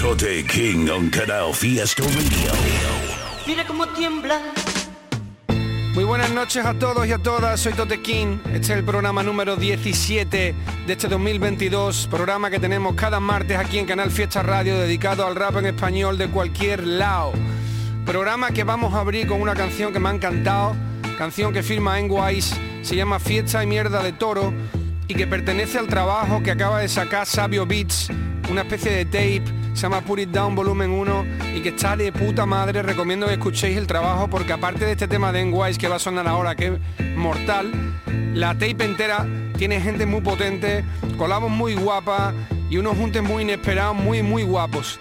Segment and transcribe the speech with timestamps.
[0.00, 2.52] Tote King on Canal Fiesta Radio.
[3.48, 4.40] Mira cómo tiembla.
[5.92, 9.24] Muy buenas noches a todos y a todas, soy Tote King, este es el programa
[9.24, 10.54] número 17
[10.86, 15.34] de este 2022, programa que tenemos cada martes aquí en Canal Fiesta Radio dedicado al
[15.34, 17.32] rap en español de cualquier lado.
[18.06, 20.76] Programa que vamos a abrir con una canción que me ha encantado,
[21.18, 24.52] canción que firma Enwise, se llama Fiesta y Mierda de Toro
[25.08, 28.10] y que pertenece al trabajo que acaba de sacar Sabio Beats,
[28.48, 32.10] una especie de tape, se llama Put It Down Volumen 1 y que está de
[32.10, 35.86] puta madre, recomiendo que escuchéis el trabajo porque aparte de este tema de Enwise que
[35.86, 36.66] va a sonar ahora, que
[36.98, 37.70] es mortal,
[38.34, 39.24] la tape entera
[39.56, 40.84] tiene gente muy potente,
[41.16, 42.34] colabos muy guapas
[42.68, 44.98] y unos juntes muy inesperados, muy muy guapos.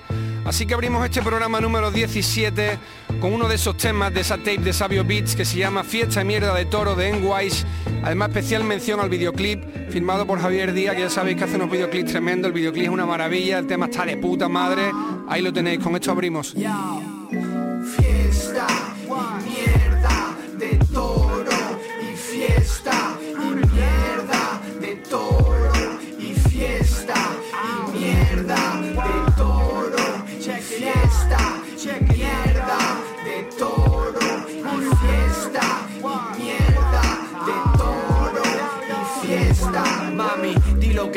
[0.48, 2.80] Así que abrimos este programa número 17
[3.20, 6.22] con uno de esos temas de esa tape de Sabio Beats que se llama Fiesta
[6.22, 7.66] y Mierda de Toro de Enwise.
[8.02, 11.70] Además, especial mención al videoclip firmado por Javier Díaz, que ya sabéis que hace unos
[11.70, 12.48] videoclips tremendos.
[12.48, 14.90] El videoclip es una maravilla, el tema está de puta madre.
[15.28, 16.56] Ahí lo tenéis, con esto abrimos.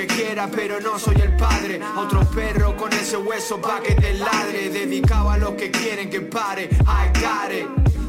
[0.00, 1.80] Que quieras pero no soy el padre.
[1.96, 4.70] Otro perro con ese hueso pa' que te ladre.
[4.70, 6.70] Dedicado a los que quieren que pare.
[6.86, 7.66] I got it.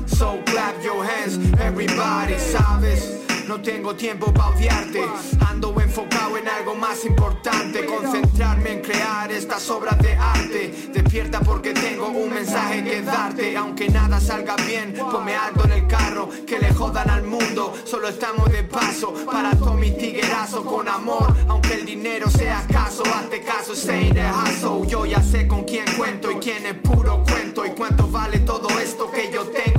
[0.07, 3.21] So clap your hands everybody sabes
[3.51, 5.03] no tengo tiempo para odiarte.
[5.49, 7.85] Ando enfocado en algo más importante.
[7.85, 10.89] Concentrarme en crear estas obras de arte.
[10.93, 13.57] Despierta porque tengo un mensaje que darte.
[13.57, 18.07] Aunque nada salga bien, ponme alto en el carro Que le jodan al mundo, solo
[18.07, 21.35] estamos de paso Para todos mis tiguerazos con amor.
[21.49, 24.87] Aunque el dinero sea escaso, hazte caso, stay the hustle.
[24.87, 28.69] Yo ya sé con quién cuento y quién es puro cuento Y cuánto vale todo
[28.79, 29.70] esto que yo tengo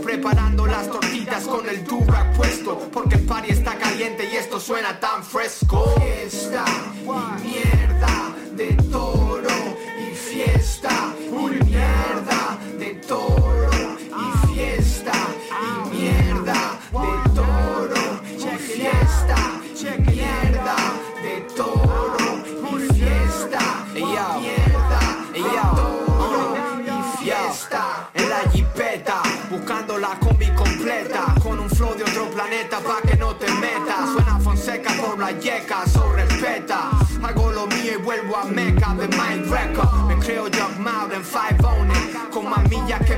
[0.00, 4.98] Preparando las tortitas con el durac puesto porque el party está caliente y esto suena
[4.98, 5.94] tan fresco.
[5.96, 6.64] Fiesta
[6.98, 9.48] y mierda de toro
[10.00, 15.12] y fiesta y mierda de toro y fiesta
[15.60, 19.36] y mierda de toro y fiesta
[19.76, 20.76] y mierda
[21.22, 24.04] de toro y fiesta y
[24.40, 24.61] mierda
[32.72, 34.12] planeta pa' que no te metas.
[34.12, 36.90] Suena Fonseca por la yeca so respeta.
[37.22, 40.06] Hago lo mío y vuelvo a Meca de Mind Record.
[40.08, 41.61] Me creo Jock Mouth en Five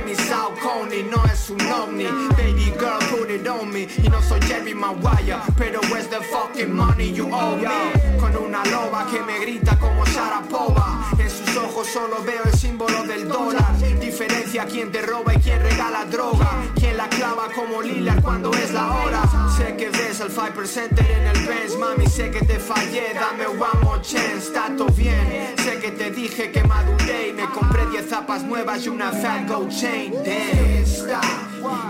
[0.05, 2.05] mi South Coney no es un ovni.
[2.37, 3.87] Baby girl put it on me.
[4.03, 8.19] Y no soy Jerry Maguire pero where's the fucking money you owe me.
[8.19, 13.03] Con una loba que me grita como Sharapova en sus ojos solo veo el símbolo
[13.03, 13.77] del dólar.
[13.99, 16.49] Diferencia quién te roba y quién regala droga.
[16.75, 19.23] Quien la clava como Lillard cuando es la hora.
[19.57, 23.83] Sé que ves al 5% en el Benz Mami, sé que te fallé, dame one
[23.83, 28.09] more chance Está todo bien, sé que te dije que maduré Y me compré 10
[28.09, 29.71] zapas nuevas y una fat gold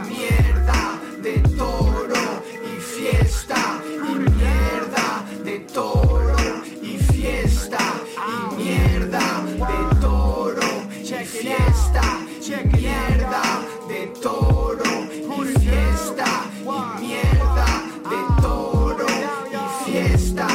[0.07, 6.37] Mierda de toro Y fiesta y mierda de toro
[6.81, 7.79] Y fiesta
[8.27, 9.25] y mierda
[9.67, 10.69] de toro
[11.01, 12.01] Y fiesta
[12.47, 16.25] y mierda de toro y fiesta
[16.61, 17.65] y mierda
[18.09, 19.05] de toro
[19.51, 20.47] y fiesta.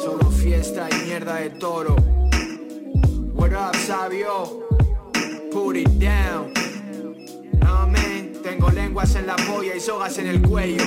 [0.00, 1.96] Solo fiesta y mierda de toro.
[3.34, 4.62] What up Sabio
[5.52, 6.55] put it down
[8.74, 10.84] lenguas en la polla y sogas en el cuello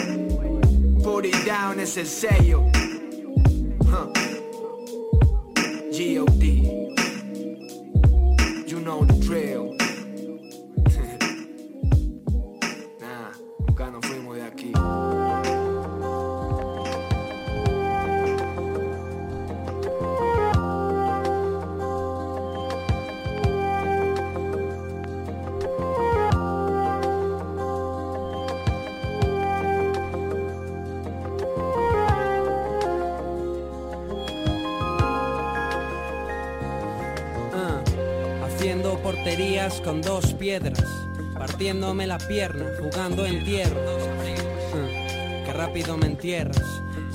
[1.03, 2.63] put it down es el sello
[3.91, 4.05] Huh.
[5.91, 6.45] G.O.D.
[8.67, 9.68] You know the drill
[39.83, 40.85] con dos piedras,
[41.33, 43.75] partiéndome la pierna, jugando en tierra.
[44.73, 46.63] Ah, Qué rápido me entierras.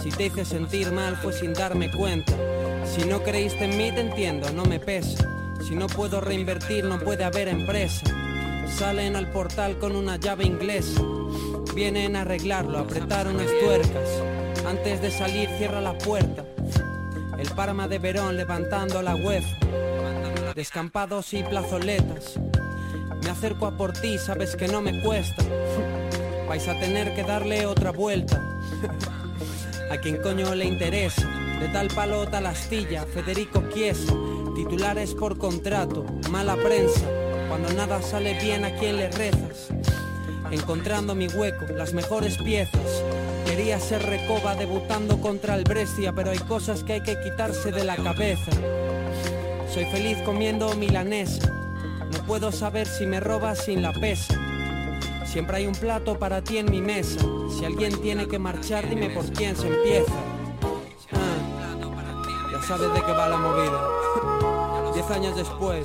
[0.02, 2.35] Si te hice sentir mal fue sin darme cuenta.
[2.85, 5.26] Si no creíste en mí te entiendo, no me pesa.
[5.67, 8.05] Si no puedo reinvertir no puede haber empresa.
[8.69, 11.00] Salen al portal con una llave inglesa.
[11.75, 14.23] Vienen a arreglarlo, apretar unas tuercas.
[14.67, 16.44] Antes de salir cierra la puerta.
[17.38, 19.56] El Parma de Verón levantando la UEFA.
[20.54, 22.38] Descampados y plazoletas.
[23.24, 25.42] Me acerco a por ti, sabes que no me cuesta.
[26.48, 28.40] Vais a tener que darle otra vuelta.
[29.90, 31.28] A quien coño le interesa.
[31.58, 34.14] De tal palo tal astilla, Federico Chiesa.
[34.54, 37.04] Titulares por contrato, mala prensa.
[37.48, 39.70] Cuando nada sale bien, ¿a quién le rezas?
[40.52, 43.02] Encontrando mi hueco, las mejores piezas.
[43.44, 47.82] Quería ser recoba debutando contra el Brescia, pero hay cosas que hay que quitarse de
[47.82, 48.52] la cabeza.
[49.75, 51.50] Soy feliz comiendo milanesa.
[52.12, 54.41] No puedo saber si me robas sin la pesa.
[55.26, 57.19] Siempre hay un plato para ti en mi mesa.
[57.59, 60.12] Si alguien tiene que marchar, dime por quién se empieza.
[61.11, 64.93] Ah, ya sabes de qué va la movida.
[64.94, 65.85] Diez años después.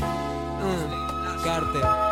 [0.00, 2.09] Ah, Carter.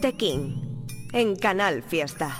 [0.00, 0.54] King
[1.12, 2.38] en Canal Fiesta.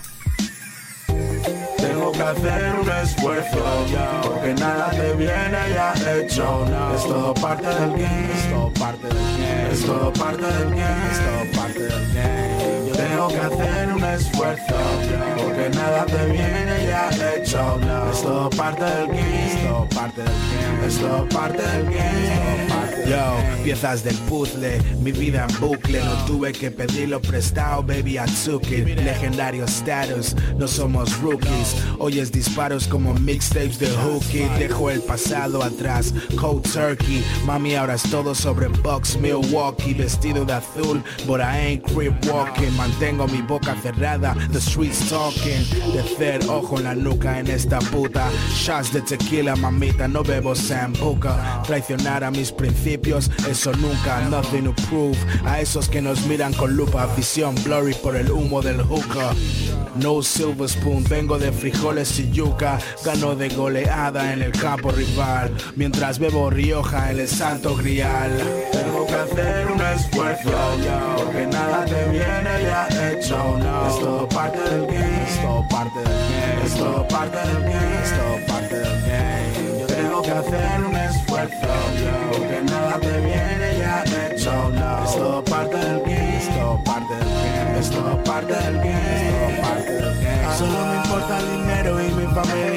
[1.77, 3.57] Tengo que hacer un esfuerzo
[4.23, 6.65] Porque nada te viene ya hecho
[6.95, 8.33] Es todo parte del game.
[8.33, 9.71] Es todo parte del game.
[9.71, 11.11] Es todo parte del game.
[11.11, 12.87] Es todo parte del game.
[12.87, 14.75] Yo tengo que hacer un esfuerzo
[15.37, 17.79] Porque nada te viene ya hecho
[18.11, 19.47] Es todo parte del game.
[19.47, 20.87] Es todo parte del game.
[20.87, 22.76] Es todo parte del game
[23.07, 28.25] Yo, piezas del puzzle, mi vida en bucle No tuve que pedirlo prestado, baby, I
[28.43, 35.01] took it Legendario status, no somos rookies Oyes disparos como mixtapes de Hookie Dejo el
[35.01, 41.39] pasado atrás, cold turkey Mami, ahora es todo sobre Bucks, Milwaukee Vestido de azul, but
[41.39, 45.63] I ain't crip walking Mantengo mi boca cerrada, the streets talking
[45.93, 51.63] Tercer ojo en la nuca en esta puta Shots de tequila, mamita, no bebo sambuca
[51.65, 52.96] Traicionar a mis principios,
[53.49, 55.17] eso nunca Nothing to prove.
[55.45, 59.33] A esos que nos miran con lupa Visión blurry por el humo del hookah.
[59.95, 62.79] No silver spoon, vengo de frijoles y yuca.
[63.03, 65.51] Gano de goleada en el campo rival.
[65.75, 68.31] Mientras bebo Rioja en el santo grial.
[68.71, 70.51] Tengo que hacer un esfuerzo
[71.17, 73.57] Porque nada te viene ya hecho
[73.87, 78.03] Es todo parte del game Es todo parte del game Es todo parte del game
[78.03, 79.46] Es todo parte del game
[80.27, 81.67] que hacer un esfuerzo
[82.31, 84.51] Porque nada te viene ya hecho
[85.05, 89.59] Es todo parte del game Es todo parte del game Es todo parte del game
[89.61, 92.76] parte del game Solo me importa el dinero y mi familia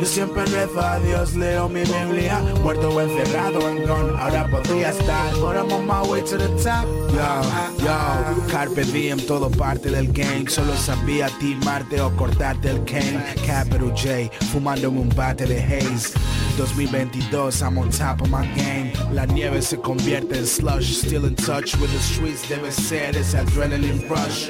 [0.00, 4.88] Yo siempre rezo a Dios, leo mi Biblia Muerto o encerrado en gone Ahora podría
[4.88, 5.30] estar.
[5.34, 6.86] But I'm on my way to the top.
[7.12, 13.22] Yo, yo Carpe diem, todo parte del game Solo sabía timarte o cortarte el cane
[13.46, 16.14] Capital J, fumándome un bate de haze.
[16.56, 18.92] 2022, I'm on top of my game.
[19.12, 23.38] La nieve se convierte en slush Still in touch with the streets Debe ser ese
[23.38, 24.48] adrenaline rush.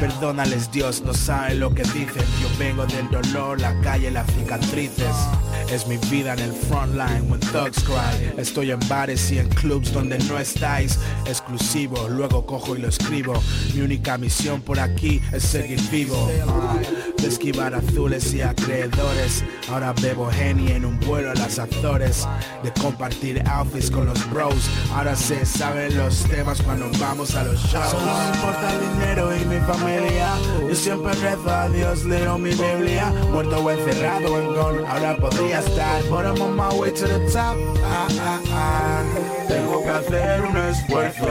[0.00, 2.24] Perdónales Dios, no saben lo que dicen.
[2.40, 4.30] Yo vengo del dolor, la calle, las
[4.78, 8.32] Es mi vida en el frontline when thugs cry.
[8.36, 11.00] Estoy en bares y en clubs donde no estáis.
[11.26, 13.42] Exclusivo, luego cojo y lo escribo.
[13.74, 16.30] Mi única misión por aquí es seguir vivo.
[17.16, 19.44] De esquivar azules y acreedores.
[19.68, 22.28] Ahora bebo Henny en un vuelo a las Azores.
[22.62, 24.70] De compartir outfits con los bros.
[24.94, 27.90] Ahora se saben los temas cuando vamos a los shows.
[27.90, 30.34] Solo me importa el dinero y mi familia.
[30.68, 33.12] Yo siempre rezo a Dios, leo mi Biblia.
[33.32, 34.54] Muerto o encerrado en
[34.86, 36.02] Ahora podría estar.
[36.10, 37.56] But I'm on my way to the top.
[37.84, 39.38] Ah, ah, ah.
[39.48, 41.26] Tengo que hacer un esfuerzo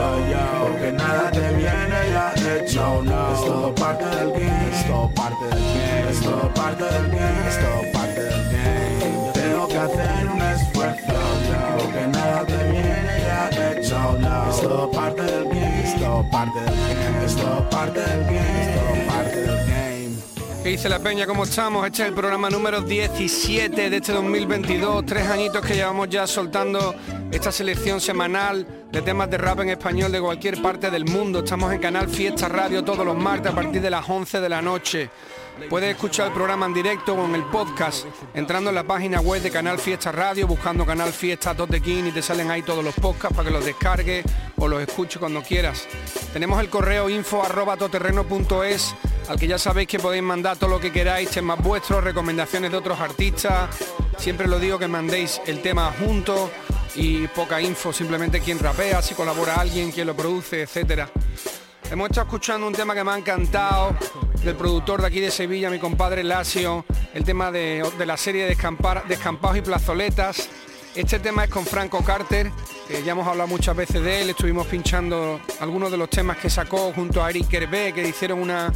[0.62, 3.02] Porque nada te viene ya hecho
[3.32, 7.48] Es todo parte del game Es todo parte del game Es todo parte del game
[7.48, 11.14] Es todo parte del game tengo que hacer un esfuerzo
[11.78, 14.18] Porque nada te viene ya hecho
[14.50, 18.60] Es todo parte del game Es todo parte del game Es todo parte del game
[18.60, 19.67] Es todo parte del game
[20.68, 21.26] ¿Qué dice la peña?
[21.26, 21.86] ¿Cómo estamos?
[21.86, 25.06] Este es el programa número 17 de este 2022.
[25.06, 26.94] Tres añitos que llevamos ya soltando
[27.30, 31.38] esta selección semanal de temas de rap en español de cualquier parte del mundo.
[31.38, 34.60] Estamos en Canal Fiesta Radio todos los martes a partir de las 11 de la
[34.60, 35.08] noche.
[35.68, 39.42] Puedes escuchar el programa en directo o en el podcast entrando en la página web
[39.42, 43.36] de Canal Fiesta Radio, buscando Canal Fiesta Totequín y te salen ahí todos los podcasts
[43.36, 44.24] para que los descargues
[44.56, 45.86] o los escuches cuando quieras.
[46.32, 48.94] Tenemos el correo info arroba toterreno.es
[49.28, 52.76] al que ya sabéis que podéis mandar todo lo que queráis, temas vuestros, recomendaciones de
[52.76, 53.68] otros artistas.
[54.16, 56.50] Siempre lo digo que mandéis el tema juntos
[56.94, 61.10] y poca info, simplemente quién rapea, si colabora alguien, quién lo produce, etcétera.
[61.90, 63.96] Hemos estado escuchando un tema que me ha encantado
[64.44, 68.42] del productor de aquí de Sevilla, mi compadre Lasio, el tema de, de la serie
[68.44, 68.48] de
[69.08, 70.50] Descampados y Plazoletas.
[70.98, 72.50] Este tema es con Franco Carter,
[72.88, 76.50] que ya hemos hablado muchas veces de él, estuvimos pinchando algunos de los temas que
[76.50, 78.72] sacó junto a Eric Kerbe, que hicieron una,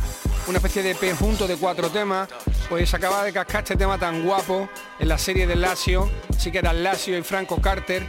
[0.46, 2.28] una especie de EP junto de cuatro temas,
[2.68, 4.68] pues acaba de cascar este tema tan guapo
[5.00, 8.06] en la serie de Lasio, sí que era Lasio y Franco Carter.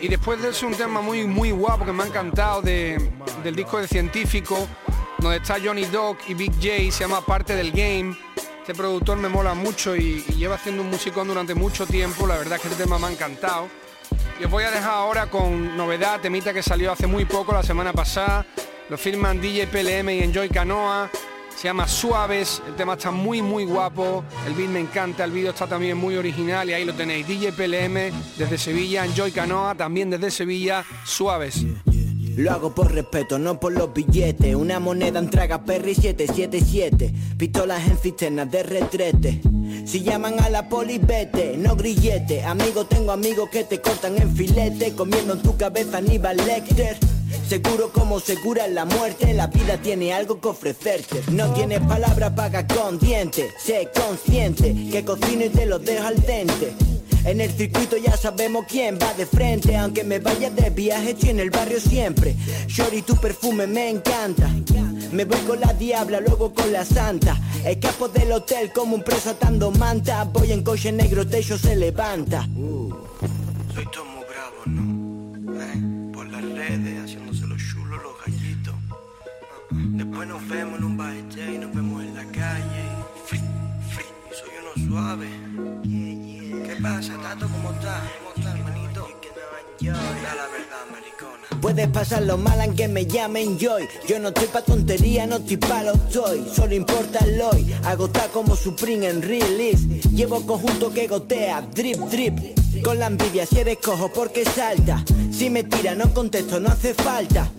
[0.00, 3.78] Y después de eso un tema muy muy guapo que me ha encantado del disco
[3.80, 4.66] de científico,
[5.18, 8.18] donde está Johnny Dog y Big J, se llama Parte del Game
[8.66, 12.26] este productor me mola mucho y, lleva haciendo un musicón durante mucho tiempo.
[12.26, 13.68] La verdad es que este tema me ha encantado.
[14.40, 17.62] Y os voy a dejar ahora con novedad, temita que salió hace muy poco, la
[17.62, 18.44] semana pasada.
[18.88, 21.08] Lo firman DJ PLM y Enjoy Canoa.
[21.54, 25.50] Se llama Suaves, el tema está muy muy guapo, el beat me encanta, el vídeo
[25.50, 27.24] está también muy original y ahí lo tenéis.
[27.24, 31.64] DJ PLM desde Sevilla, Enjoy Canoa también desde Sevilla, Suaves.
[32.36, 34.54] Lo hago por respeto, no por los billetes.
[34.54, 37.10] Una moneda en traga Perry 777.
[37.38, 39.40] Pistolas en cisternas de retrete.
[39.86, 42.44] Si llaman a la poli, vete, no grillete.
[42.44, 44.92] Amigo, tengo amigos que te cortan en filete.
[44.92, 46.98] Comiendo en tu cabeza Aníbal Lecter.
[47.48, 51.22] Seguro como segura la muerte, la vida tiene algo que ofrecerte.
[51.32, 53.46] No tienes palabras, paga con dientes.
[53.58, 56.95] Sé consciente que cocino y te lo dejo al dente.
[57.26, 61.30] En el circuito ya sabemos quién va de frente, aunque me vaya de viaje, estoy
[61.30, 62.36] en el barrio siempre.
[62.68, 64.48] Shorty, tu perfume me encanta.
[65.10, 67.36] Me voy con la diabla, luego con la santa.
[67.64, 70.22] Escapo del hotel como un preso atando manta.
[70.22, 72.46] Voy en coche negro, techo se levanta.
[72.54, 72.94] Uh,
[73.74, 75.60] soy muy bravo, ¿no?
[75.60, 78.74] Eh, por las redes, haciéndose los chulos, los gallitos.
[79.72, 82.84] Después nos vemos en un baile y nos vemos en la calle.
[83.24, 83.40] Free,
[83.90, 85.35] free, soy uno suave.
[91.60, 93.88] Puedes pasarlo mal aunque me llamen Joy.
[94.08, 96.46] Yo no estoy pa' tontería, no estoy pa' lo estoy.
[96.54, 97.74] Solo importa el hoy.
[97.84, 99.86] Agotar como Supreme en release.
[100.14, 102.38] Llevo conjunto que gotea, drip, drip.
[102.84, 105.04] Con la envidia si eres cojo porque salta.
[105.32, 107.50] Si me tira no contesto, no hace falta.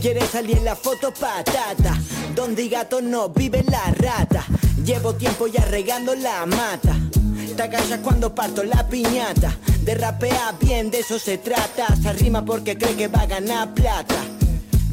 [0.00, 1.98] Quieres salir en la foto patata.
[2.34, 4.44] Donde gato no vive la rata.
[4.84, 6.96] Llevo tiempo ya regando la mata.
[7.56, 9.54] Te callas cuando parto la piñata.
[9.82, 11.94] De rapear bien, de eso se trata.
[11.96, 14.16] Se rima porque cree que va a ganar plata.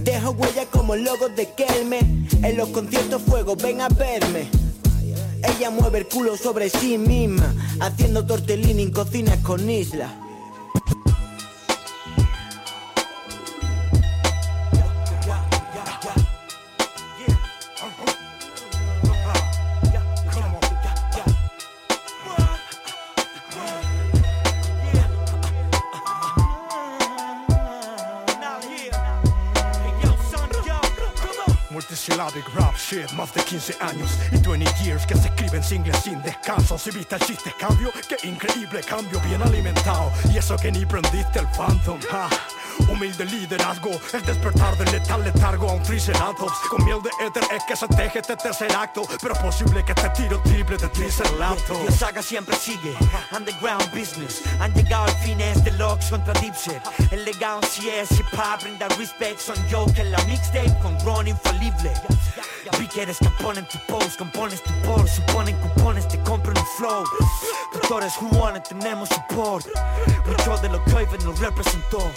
[0.03, 1.99] Dejo huella como el logo de Kelme.
[2.43, 4.49] En los conciertos fuego, ven a verme.
[5.41, 7.53] Ella mueve el culo sobre sí misma.
[7.79, 10.13] Haciendo tortellini en cocinas con isla.
[32.89, 36.77] Shit, más de 15 años y 20 years que se escriben singles sin descanso.
[36.77, 40.11] Si viste el chiste cambio, qué increíble cambio, bien alimentado.
[40.33, 41.99] Y eso que ni prendiste el Phantom.
[42.11, 42.29] Ha.
[42.87, 47.63] Humilde liderazgo, el despertar del letal letargo a un triceratops Con miel de éter es
[47.65, 51.85] que se teje este tercer acto Pero es posible que te tiro triple de triceratops
[51.85, 52.95] La saga siempre sigue,
[53.35, 56.81] underground business Han llegado al fin este Locks contra Dipset
[57.11, 61.27] El legado si es hip hop, brinda respect Son yo que la mixtape con Ron
[61.27, 61.91] infalible
[62.77, 66.65] Vi que eres capón en tu post, compones tu por Suponen cupones, te compro un
[66.77, 67.03] flow.
[67.73, 69.65] Tutores who want tenemos support.
[70.25, 72.11] Mucho de lo que hoy nos representó.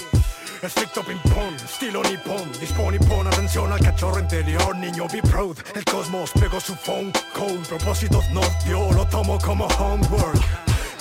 [0.62, 2.50] Estricto ping-pong, estilo nipón.
[2.61, 7.11] Dispone y pon atención al cachorro interior Niño be proud, el cosmos pegó su phone
[7.35, 10.40] call Propósitos nos dio, lo tomo como homework.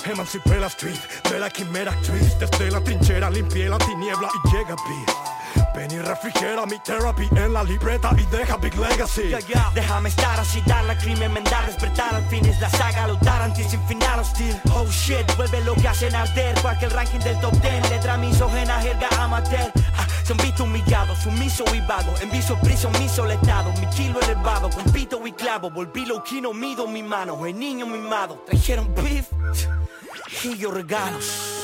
[0.04, 0.98] Emancipé la street
[1.30, 2.36] de la quimera actriz.
[2.38, 5.31] Desde la trinchera limpié la tiniebla y llega beat
[5.74, 9.32] Ven y refrigera mi therapy en la libreta y deja Big Legacy.
[9.74, 13.64] Déjame estar así, dar la crimen, enmendar, despertar Al fin es la saga, lutar anti
[13.64, 14.54] sin final hostil.
[14.74, 19.08] Oh shit, vuelve lo que hacen arder Cualquier ranking del top 10, letra misógena, jerga
[19.18, 19.72] amateur.
[19.96, 24.20] Ah, Se han visto humillados, sumiso y vago En viso, priso, mi soletado Mi kilo
[24.20, 28.42] elevado, con pito y clavo Volví lo que no mido mi mano El niño mimado,
[28.46, 29.26] trajeron beef
[30.44, 31.61] Y yo regalos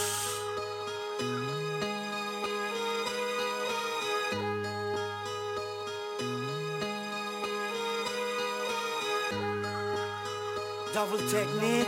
[10.98, 11.86] Double technique.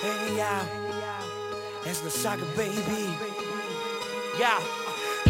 [0.00, 0.64] Hey, yeah.
[1.84, 3.10] It's the saga, baby.
[4.38, 4.60] Yeah.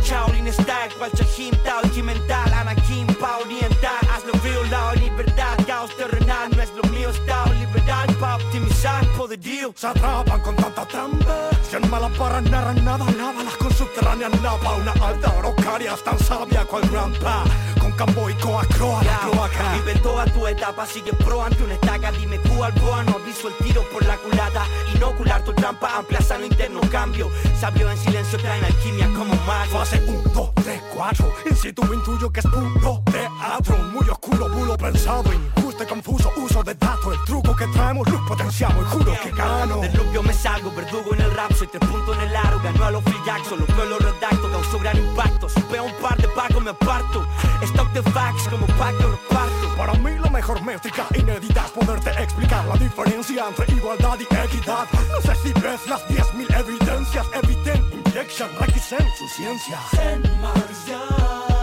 [0.04, 4.34] Shaolin Style, cual Chajin Tao y mental Anakin, pa oriental, hazlo
[4.70, 10.42] la libertad Caos terrenal, no es lo mío, estado liberal Pa optimizar, poderío Se atrapan
[10.42, 15.96] con tanta trampa Si en malaparas narran nada, lávalas con subterránea napa Una alta orocaria
[16.04, 17.44] tan sabia cual grandpa
[17.96, 21.74] Con cambo y coa, croa, la cloaca Vive toda tu etapa, sigue pro ante una
[21.74, 22.10] estaca.
[22.12, 24.66] Dime cuál boa, no aviso el tiro por la culata.
[24.94, 27.30] Inocular tu trampa, amplia sano interno cambio.
[27.58, 29.78] Sabio en silencio traen alquimia como mago.
[29.78, 33.02] Fase 1, 2, 3, 4 In situ intuyo que es puro
[33.44, 37.14] teatro Muy oscuro, bulo pensado Injusto y confuso uso de datos.
[37.14, 39.80] El truco que traemos, luz potenciamos Y juro que gano.
[39.80, 42.90] Del me salgo, verdugo en el rap Soy tres puntos en el aro, ganó a
[42.90, 45.48] los Phil Jackson Lo que lo redacto, causó gran impacto.
[45.48, 47.26] Si veo un par de pacos me aparto.
[47.62, 52.10] Stock de facts como pack lo reparto Para mí la mejor métrica inédita es poderte
[52.22, 54.86] explicar la diferencia entre igualdad y equidad.
[54.92, 59.78] No sé si ves las 10.000 evidencias Evident injection, requisent su ciencia.
[60.40, 61.53] Marcial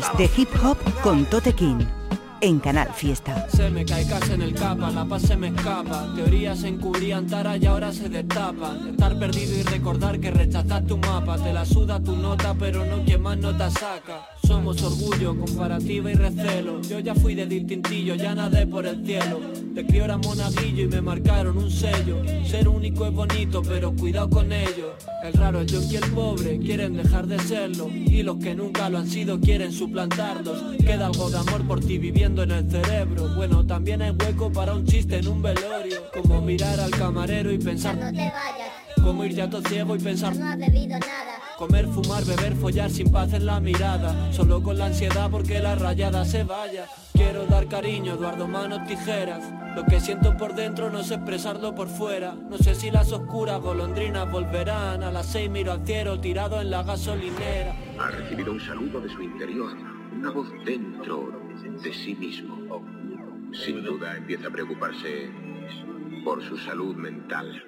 [0.00, 1.84] de Hip Hop con Tote King
[2.40, 3.46] en Canal Fiesta.
[3.50, 6.12] Se me cae casa en el capa, la paz se me escapa.
[6.16, 8.88] Teorías se encubrían tara y ahora se destapan.
[8.88, 11.36] Estar perdido y recordar que rechazaste un mapa.
[11.36, 14.26] Te la suda tu nota, pero no quien más nota saca.
[14.52, 16.82] Somos orgullo, comparativa y recelo.
[16.82, 19.40] Yo ya fui de distintillo, ya nadé por el cielo.
[19.72, 22.22] De crío era monaguillo y me marcaron un sello.
[22.44, 24.94] Ser único es bonito, pero cuidado con ello.
[25.24, 27.88] El raro, el yonki y el pobre quieren dejar de serlo.
[27.88, 30.76] Y los que nunca lo han sido quieren suplantarlos.
[30.84, 33.34] Queda algo de amor por ti viviendo en el cerebro.
[33.34, 36.02] Bueno, también hay hueco para un chiste en un velorio.
[36.12, 37.96] Como mirar al camarero y pensar.
[37.96, 38.70] No te vayas,
[39.02, 40.36] Como ir ya todo ciego y pensar.
[40.36, 41.31] no has bebido nada.
[41.62, 44.32] Comer, fumar, beber, follar sin paz en la mirada.
[44.32, 46.86] Solo con la ansiedad porque la rayada se vaya.
[47.12, 49.44] Quiero dar cariño, Eduardo Manos Tijeras.
[49.76, 52.34] Lo que siento por dentro no sé expresarlo por fuera.
[52.34, 55.04] No sé si las oscuras golondrinas volverán.
[55.04, 57.76] A las seis miro al cielo tirado en la gasolinera.
[57.96, 59.76] Ha recibido un saludo de su interior,
[60.16, 61.30] una voz dentro
[61.80, 62.82] de sí mismo.
[63.52, 65.30] Sin duda empieza a preocuparse
[66.24, 67.62] por su salud mental.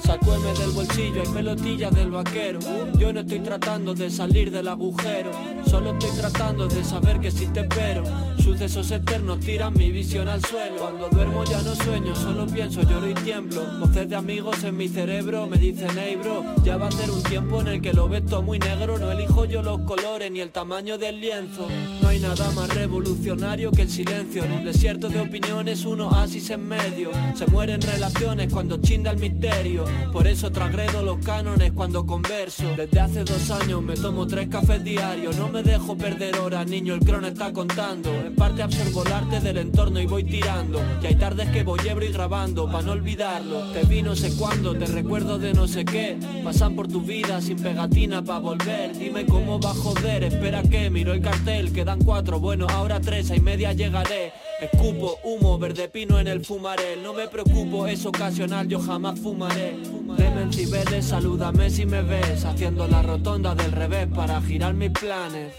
[0.00, 2.58] Saca, Sacúeme del bolsillo, hay pelotillas del vaquero.
[2.98, 5.30] Yo no estoy tratando de salir del agujero.
[5.66, 8.04] Solo estoy tratando de saber que si te espero.
[8.38, 10.76] Sucesos eternos tiran mi visión al suelo.
[10.78, 13.62] Cuando duermo ya no sueño, solo pienso, lloro y tiemblo.
[13.80, 17.22] Voces de amigos en mi cerebro me dicen hey bro Ya va a ser un
[17.22, 18.98] tiempo en el que lo ves todo muy negro.
[18.98, 21.68] No elijo yo los colores ni el tamaño del lienzo.
[22.00, 24.44] No hay nada más revolucionario que el silencio.
[24.44, 27.10] En un desierto de opiniones, un oasis en medio.
[27.34, 32.64] Se mueren relaciones cuando chinda el misterio Por eso trasgredo los cánones cuando converso.
[32.76, 35.36] Desde hace dos años me tomo tres cafés diarios.
[35.36, 38.10] No me dejo perder horas, niño, el crono está contando.
[38.10, 40.80] En parte absorbo el arte del entorno y voy tirando.
[41.02, 43.72] Y hay tardes que voy ebrio y grabando para no olvidarlo.
[43.72, 46.18] Te vi no sé cuándo, te recuerdo de no sé qué.
[46.42, 48.96] Pasan por tu vida sin pegatina para volver.
[48.96, 53.30] Dime cómo va a joder, espera que miro el cartel Quedan cuatro, bueno ahora tres,
[53.30, 58.04] a y media llegaré Escupo, humo, verde pino en el fumarel No me preocupo, es
[58.04, 59.76] ocasional, yo jamás fumaré.
[60.18, 62.44] En Cibeles, salúdame si me ves.
[62.44, 65.52] Haciendo la rotonda del revés para girar mis planes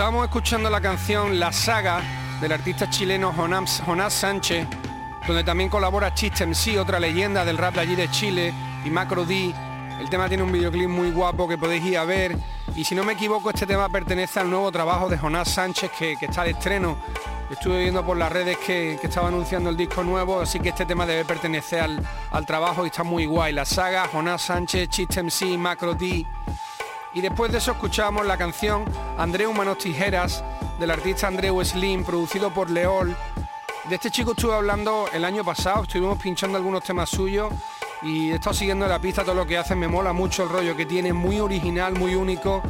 [0.00, 2.00] Estábamos escuchando la canción La Saga
[2.40, 4.66] del artista chileno Jonás, Sánchez,
[5.26, 9.26] donde también colabora Chiste MC, otra leyenda del rap de allí de Chile, y Macro
[9.26, 9.54] D.
[10.00, 12.34] El tema tiene un videoclip muy guapo que podéis ir a ver.
[12.74, 16.16] Y si no me equivoco, este tema pertenece al nuevo trabajo de Jonás Sánchez que,
[16.18, 16.96] está de estreno.
[17.50, 20.86] Estuve viendo por las redes que, que estaba anunciando el disco nuevo, así que este
[20.86, 23.52] tema debe pertenecer al, al trabajo y está muy guay.
[23.52, 26.24] La saga, Jonás Sánchez, Chiste MC, Macro D.
[27.12, 28.84] Y después de eso escuchamos la canción
[29.18, 30.44] Andreu Manos Tijeras
[30.78, 33.16] del artista Andreu Slim, producido por Leol,
[33.88, 37.52] De este chico estuve hablando el año pasado, estuvimos pinchando algunos temas suyos
[38.02, 40.76] y he estado siguiendo la pista todo lo que hace, me mola mucho el rollo
[40.76, 42.62] que tiene, muy original, muy único,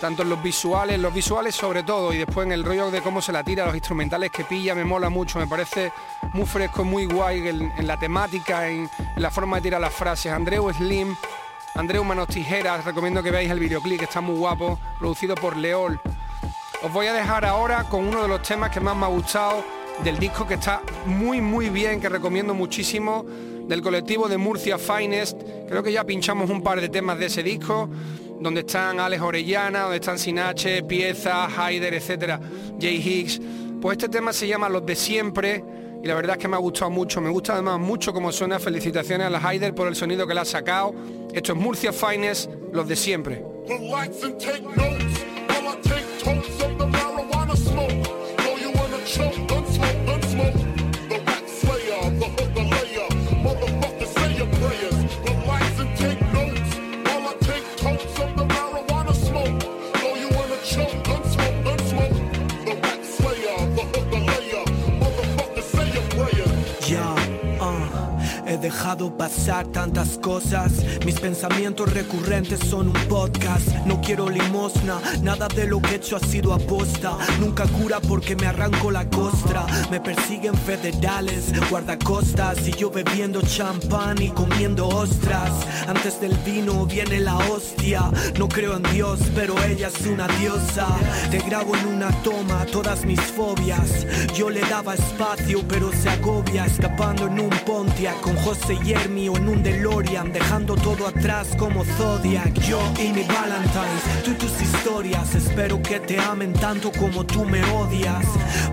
[0.00, 3.20] tanto en los visuales, los visuales sobre todo, y después en el rollo de cómo
[3.20, 5.92] se la tira, los instrumentales que pilla, me mola mucho, me parece
[6.32, 10.32] muy fresco, muy guay en, la temática, en, la forma de tirar las frases.
[10.32, 11.16] Andreu Slim,
[11.78, 16.00] Andreu Manos Tijeras, recomiendo que veáis el videoclip, está muy guapo, producido por Leol.
[16.82, 19.62] Os voy a dejar ahora con uno de los temas que más me ha gustado
[20.02, 23.24] del disco que está muy muy bien, que recomiendo muchísimo,
[23.68, 25.40] del colectivo de Murcia Finest.
[25.68, 27.88] Creo que ya pinchamos un par de temas de ese disco,
[28.40, 32.40] donde están Alex Orellana, donde están Sinache, Pieza, Haider, etcétera,
[32.80, 33.40] Jay Higgs.
[33.80, 35.62] Pues este tema se llama Los de siempre
[36.02, 37.20] y la verdad es que me ha gustado mucho.
[37.20, 38.58] Me gusta además mucho como suena.
[38.58, 40.94] Felicitaciones a la Haider por el sonido que le ha sacado.
[41.32, 43.44] Esto es Murcia Finest, Los de siempre.
[68.68, 70.70] Dejado pasar tantas cosas.
[71.06, 73.66] Mis pensamientos recurrentes son un podcast.
[73.86, 77.16] No quiero limosna, nada de lo que he hecho ha sido aposta.
[77.40, 79.64] Nunca cura porque me arranco la costra.
[79.90, 85.50] Me persiguen federales, guardacostas y yo bebiendo champán y comiendo ostras.
[85.86, 88.10] Antes del vino viene la hostia.
[88.38, 90.88] No creo en Dios, pero ella es una diosa.
[91.30, 94.06] Te grabo en una toma todas mis fobias.
[94.34, 98.92] Yo le daba espacio, pero se agobia, escapando en un Pontiac con José José y
[98.92, 102.52] en un DeLorean, dejando todo atrás como Zodiac.
[102.60, 107.62] Yo y mi Valentine's, tú tus historias, espero que te amen tanto como tú me
[107.72, 108.26] odias.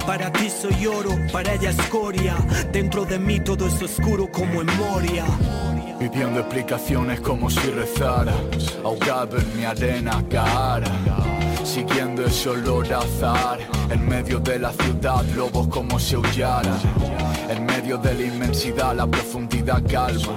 [0.05, 2.35] Para ti soy oro, para ella escoria.
[2.71, 5.25] Dentro de mí todo es oscuro como en Moria.
[5.99, 8.33] Pidiendo explicaciones como si rezara,
[8.83, 10.91] ahogado en mi arena cara
[11.65, 13.59] siguiendo ese olor azar.
[13.89, 16.79] En medio de la ciudad, lobos como si aullaran.
[17.49, 20.33] En medio de la inmensidad, la profundidad calma.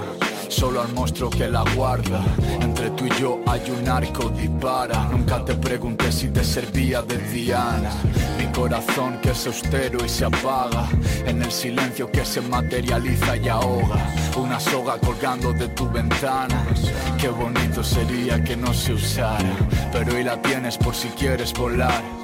[0.47, 2.21] Solo al monstruo que la guarda.
[2.59, 5.07] Entre tú y yo hay un arco dispara.
[5.11, 7.91] Nunca te pregunté si te servía de Diana.
[8.37, 10.87] Mi corazón que es austero y se apaga.
[11.25, 14.13] En el silencio que se materializa y ahoga.
[14.37, 16.65] Una soga colgando de tu ventana.
[17.19, 19.55] Qué bonito sería que no se usara.
[19.91, 22.18] Pero hoy la tienes por si quieres volar.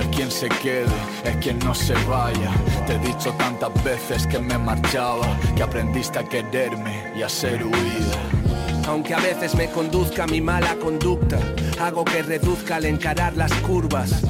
[0.00, 0.86] Es quien se quede,
[1.24, 2.50] es quien no se vaya.
[2.86, 7.64] Te he dicho tantas veces que me marchaba, que aprendiste a quererme y a ser
[7.64, 8.86] huida.
[8.88, 11.38] Aunque a veces me conduzca mi mala conducta,
[11.80, 14.22] hago que reduzca al encarar las curvas.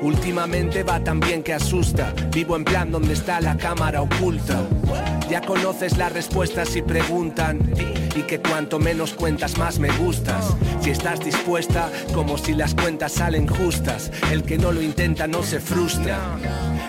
[0.00, 4.62] Últimamente va tan bien que asusta, vivo en plan donde está la cámara oculta.
[5.28, 7.58] Ya conoces las respuestas si preguntan
[8.18, 10.56] y que cuanto menos cuentas más me gustas.
[10.80, 15.42] Si estás dispuesta, como si las cuentas salen justas, el que no lo intenta no
[15.42, 16.18] se frustra.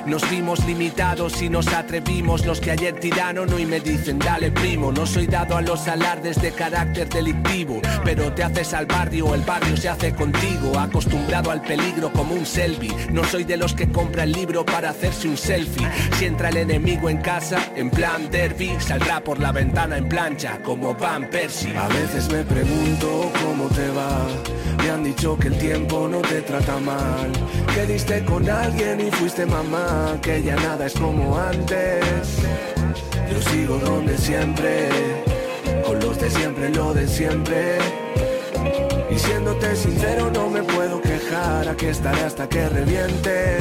[0.05, 4.91] Nos vimos limitados y nos atrevimos los que ayer tiraron hoy me dicen dale primo.
[4.91, 9.41] No soy dado a los alardes de carácter delictivo, pero te haces al barrio, el
[9.41, 10.79] barrio se hace contigo.
[10.79, 12.95] Acostumbrado al peligro como un selfie.
[13.11, 15.87] No soy de los que compra el libro para hacerse un selfie.
[16.17, 20.59] Si entra el enemigo en casa, en plan derby, saldrá por la ventana en plancha
[20.63, 24.25] como Van A veces me pregunto cómo te va.
[24.77, 27.29] Me han dicho que el tiempo no te trata mal.
[27.75, 32.37] Que diste con alguien y fuiste mamá que ya nada es como antes.
[33.29, 34.87] Yo sigo donde siempre,
[35.85, 37.79] con los de siempre, lo de siempre.
[39.09, 43.57] Y siéndote sincero no me puedo quejar, aquí estaré hasta que reviente.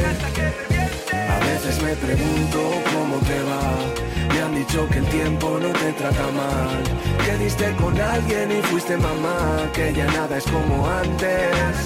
[1.12, 2.60] A veces me pregunto
[2.94, 4.17] cómo te va.
[4.48, 6.82] Han dicho que el tiempo no te trata mal.
[7.22, 11.76] Que diste con alguien y fuiste mamá, que ya nada es como antes.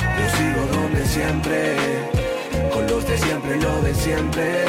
[0.00, 1.76] Yo sigo donde siempre
[2.72, 4.64] con los de siempre, lo de siempre.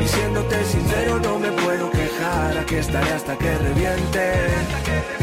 [0.00, 2.58] Y siéndote sincero, no me puedo quejar.
[2.58, 5.15] Aquí estaré hasta que reviente.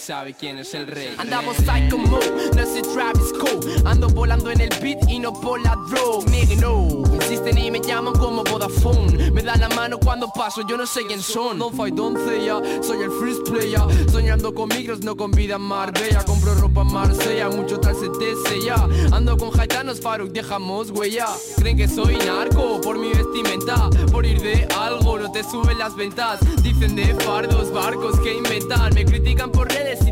[0.00, 1.14] Sabe quién es el rey.
[1.18, 5.60] Andamos psycho mode, no sé Travis Cole Ando volando en el beat y no por
[5.60, 6.30] la droga.
[6.30, 9.30] Nigga no, insisten y me llaman como Vodafone.
[9.30, 11.58] Me dan la mano cuando paso, yo no sé quién son.
[11.58, 13.80] No fight doncella, soy el first player.
[14.10, 16.24] Soñando con micros, no con vida Marbella.
[16.24, 18.76] Compro ropa Marsella, mucho tal se ya
[19.12, 21.26] Ando con jaitanos, Faruk, dejamos huella.
[21.56, 25.94] Creen que soy narco por mi vestimenta Por ir de algo, no te suben las
[25.94, 26.40] ventas.
[26.62, 28.94] Dicen de fardos, barcos que inventan.
[28.94, 29.70] Me critican por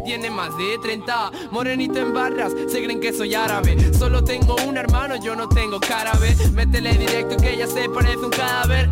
[0.09, 3.77] tienen más de 30 Morenito en barras, se creen que soy árabe.
[3.93, 8.17] Solo tengo un hermano, yo no tengo cara, ve Métele directo que ella se parece
[8.17, 8.89] un cadáver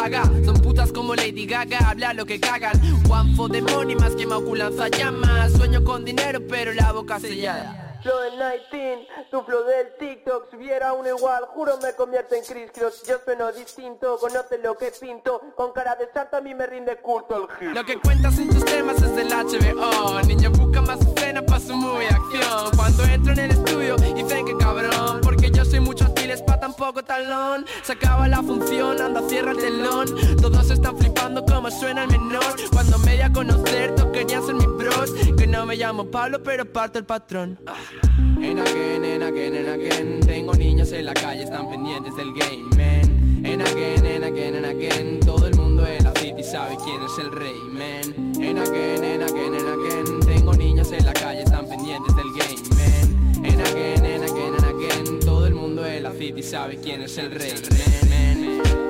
[0.00, 0.22] paga.
[0.44, 2.80] Son putas como Lady Gaga, habla lo que cagan.
[3.08, 7.90] One for the money más que maculanza llamas Sueño con dinero pero la boca sellada
[8.02, 8.38] Flow del
[8.70, 10.50] 19, tu flow del TikTok.
[10.50, 13.02] Si hubiera uno igual, juro me convierto en Chris Cross.
[13.06, 15.42] Yo sueno distinto, conoce lo que pinto.
[15.54, 17.74] Con cara de santo a mí me rinde culto el hip.
[17.74, 21.76] Lo que cuentas en tus temas es del HBO Niño busca más escena pa' su
[21.76, 22.70] movie acción.
[22.74, 25.39] Cuando entro en el estudio dicen que cabrón Porque
[26.30, 27.66] tiles pa' tan poco talón.
[27.82, 30.06] Se acaba la función, anda cierra el telón.
[30.40, 32.56] Todos están flipando como suena el menor.
[32.72, 35.12] Cuando me di a conocer, todos querían ser mis bros.
[35.36, 37.58] Que no me llamo Pablo pero parto el patrón.
[38.40, 42.64] En again, en again, en again Tengo niños en la calle, están pendientes del game,
[42.74, 47.02] man En again, en again, en again Todo el mundo en la city sabe quién
[47.02, 51.42] es el rey, man En again, en again, en again Tengo niños en la calle,
[51.42, 54.59] están pendientes del game, man En again, en again, en again
[55.18, 58.80] Todo el mundo en la city sabe quién es el rey, man, man, man.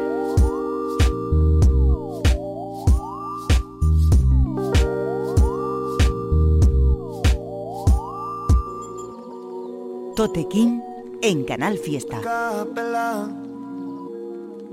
[10.14, 10.83] Totequín
[11.22, 12.20] en Canal Fiesta.
[12.20, 13.26] Capela.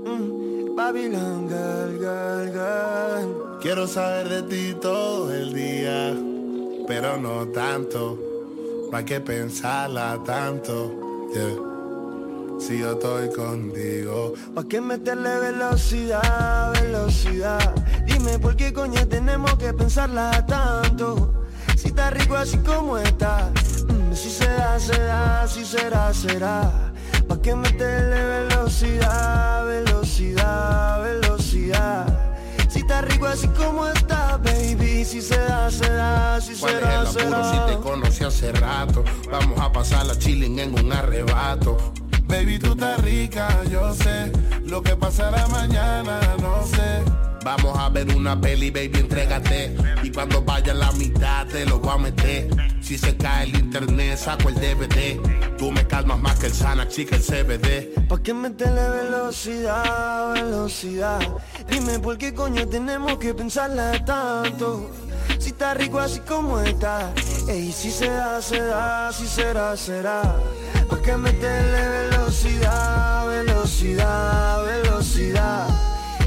[0.04, 3.58] Mm, Babylon girl, girl, girl.
[3.62, 6.14] Quiero saber de ti todo el día,
[6.86, 8.18] pero no tanto.
[8.90, 11.07] ¿Para qué pensarla tanto?
[12.58, 17.74] Si yo estoy contigo, ¿Pa' qué meterle velocidad, velocidad?
[18.06, 21.44] Dime por qué coño tenemos que pensarla tanto.
[21.76, 23.50] Si está rico así como está.
[23.88, 26.92] Mm, si se da, se da, si será, será.
[27.28, 28.67] ¿Pa' qué meterle velocidad,
[37.08, 39.04] apuro si te conocí hace rato?
[39.30, 41.76] Vamos a pasar la chilling en un arrebato.
[42.26, 44.30] Baby, tú estás rica, yo sé.
[44.64, 47.02] Lo que pasará mañana, no sé.
[47.44, 49.74] Vamos a ver una peli, baby, entrégate.
[50.02, 52.48] Y cuando vaya la mitad te lo voy a meter.
[52.82, 55.56] Si se cae el internet, saco el DVD.
[55.56, 58.06] Tú me calmas más que el Xanax, chica, el CBD.
[58.08, 61.20] ¿Pa' qué meterle velocidad, velocidad?
[61.70, 64.90] Dime por qué coño tenemos que pensarla tanto.
[65.38, 67.12] Si está rico así como está.
[67.48, 70.22] Ey, si se da, se da, si será, será.
[70.90, 75.66] ¿Pa' qué meterle velocidad, velocidad, velocidad?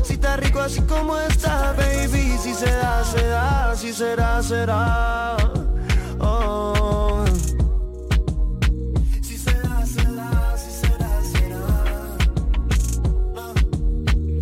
[0.04, 2.38] Si está rico así como está, baby.
[2.42, 5.38] Si se da, se da, si será, será.
[6.20, 7.26] Oh.
[9.22, 11.66] Si se da, se da, si será, será.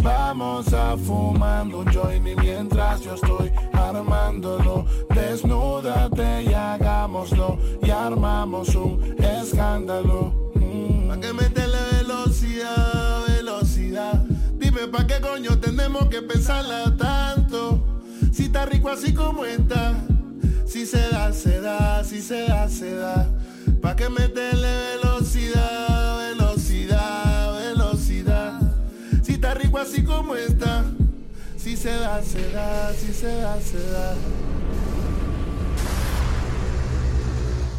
[0.04, 3.52] Vamos a fumando un joint mientras yo estoy
[3.90, 10.52] armándolo, desnúdate y hagámoslo y armamos un escándalo.
[10.56, 11.08] Mm.
[11.08, 14.26] ¿Pa' qué meterle velocidad, velocidad?
[14.58, 17.80] Dime pa' qué coño tenemos que pensarla tanto.
[18.32, 19.96] Si está rico así como está,
[20.66, 23.28] si se da, se da, si se da, se da.
[23.82, 24.70] ¿Pa' qué meterle
[25.02, 28.60] velocidad, velocidad, velocidad?
[29.24, 30.86] Si está rico así como está,
[31.80, 34.14] se da, se da, si se da, se da.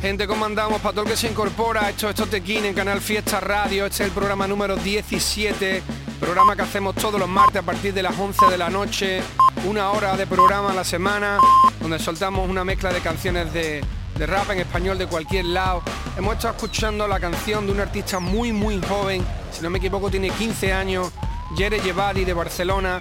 [0.00, 0.80] Gente, ¿cómo andamos?
[0.80, 3.84] Para todo el que se incorpora, esto es Totequín en Canal Fiesta Radio.
[3.84, 5.82] Este es el programa número 17,
[6.18, 9.20] programa que hacemos todos los martes a partir de las 11 de la noche.
[9.68, 11.38] Una hora de programa a la semana,
[11.82, 13.84] donde soltamos una mezcla de canciones de
[14.18, 15.82] de rap en español de cualquier lado.
[16.16, 20.10] Hemos estado escuchando la canción de un artista muy muy joven, si no me equivoco
[20.10, 21.10] tiene 15 años,
[21.56, 23.00] Jere Jebadi de Barcelona.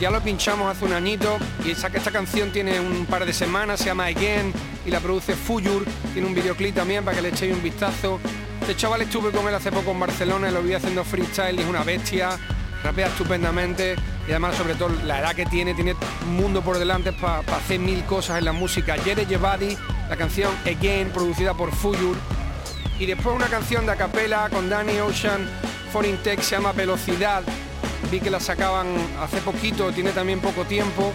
[0.00, 3.80] Ya lo pinchamos hace un añito y esa, esta canción tiene un par de semanas,
[3.80, 4.52] se llama Again
[4.86, 5.84] y la produce Fuyur.
[6.12, 8.20] Tiene un videoclip también para que le echéis un vistazo.
[8.60, 11.62] Este chaval estuve con él hace poco en Barcelona y lo vi haciendo freestyle y
[11.62, 12.38] es una bestia,
[12.84, 13.96] rapea estupendamente
[14.28, 17.80] y además sobre todo la edad que tiene, tiene un mundo por delante para hacer
[17.80, 18.94] mil cosas en la música.
[18.98, 19.76] Jere Jebadi,
[20.08, 22.16] la canción Again, producida por Fuyur.
[23.00, 25.48] Y después una canción de acapella con Danny Ocean,
[25.92, 27.42] Foreign Tech, se llama Velocidad.
[28.10, 28.86] Vi que la sacaban
[29.20, 31.12] hace poquito, tiene también poco tiempo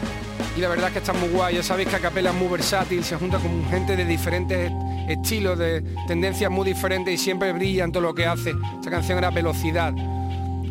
[0.55, 1.55] y la verdad es que está muy guay.
[1.55, 4.71] Ya sabéis que Acapella es muy versátil, se junta con gente de diferentes
[5.07, 8.53] estilos, de tendencias muy diferentes y siempre brilla en todo lo que hace.
[8.75, 9.93] Esta canción era Velocidad.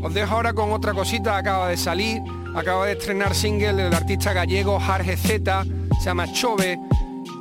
[0.01, 2.23] Os dejo ahora con otra cosita, acaba de salir,
[2.55, 5.65] acaba de estrenar single del artista gallego Jarge Z,
[5.99, 6.79] se llama Chove,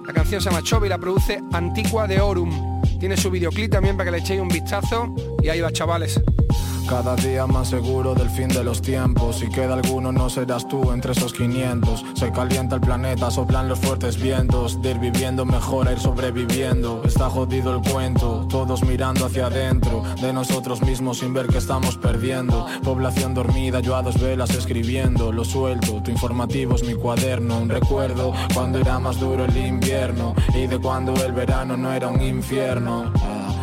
[0.06, 2.82] la canción se llama Chove y la produce Antigua de Orum.
[3.00, 6.22] Tiene su videoclip también para que le echéis un vistazo y ahí va chavales.
[6.92, 9.38] Cada día más seguro del fin de los tiempos.
[9.38, 13.80] Si queda alguno no serás tú entre esos 500 Se calienta el planeta, soplan los
[13.80, 14.82] fuertes vientos.
[14.82, 17.02] De ir viviendo mejor a ir sobreviviendo.
[17.06, 20.04] Está jodido el cuento, todos mirando hacia adentro.
[20.22, 22.68] De nosotros mismos sin ver que estamos perdiendo.
[22.84, 25.32] Población dormida, yo a dos velas escribiendo.
[25.32, 27.60] Lo suelto, tu informativo es mi cuaderno.
[27.60, 30.36] Un recuerdo cuando era más duro el invierno.
[30.54, 33.14] Y de cuando el verano no era un infierno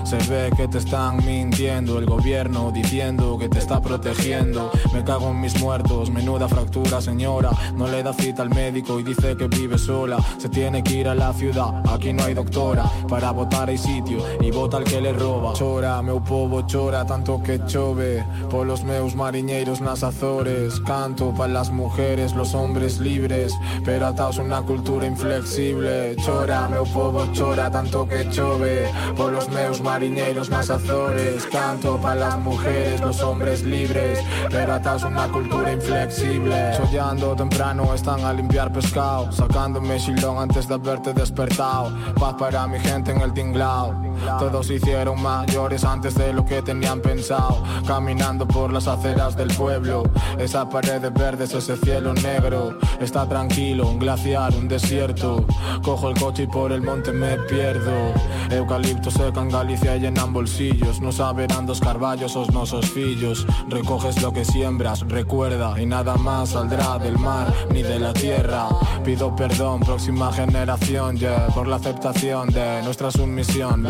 [0.09, 4.71] se ve que te están mintiendo el gobierno diciendo que te está protegiendo.
[4.95, 7.51] Me cago en mis muertos, menuda fractura señora.
[7.75, 10.17] No le da cita al médico y dice que vive sola.
[10.39, 12.85] Se tiene que ir a la ciudad, aquí no hay doctora.
[13.07, 15.53] Para votar hay sitio y vota el que le roba.
[15.53, 18.25] Chora, meu povo chora tanto que chove.
[18.49, 20.81] Por los meus mariñeiros nas Azores.
[20.87, 23.53] Canto para las mujeres, los hombres libres.
[23.85, 26.17] Pero ataos una cultura inflexible.
[26.25, 28.89] Chora, meu povo chora tanto que chove.
[29.15, 34.75] Por los meus mariñeiros marineros más Azores Canto para las mujeres, los hombres libres Pero
[34.75, 36.73] atas una cultura inflexible.
[36.75, 41.93] Sollando temprano están a limpiar pescado Sacándome silón antes de haberte despertado.
[42.15, 44.08] Paz para mi gente en el tinglao
[44.39, 47.63] Todos hicieron mayores antes de lo que tenían pensado.
[47.87, 50.05] Caminando por las aceras del pueblo.
[50.39, 52.79] Esa pared de verdes, ese cielo negro.
[53.01, 55.45] Está tranquilo, un glaciar, un desierto.
[55.83, 58.13] Cojo el coche y por el monte me pierdo.
[58.51, 61.01] Eucalipto seca en Galicia y llenan bolsillos.
[61.01, 63.47] No saberán dos carballos os nosos fillos.
[63.69, 68.69] Recoges lo que siembras, recuerda Y nada más saldrá del mar ni de la tierra.
[69.05, 73.83] Pido perdón, próxima generación, yeah Por la aceptación de nuestra sumisión,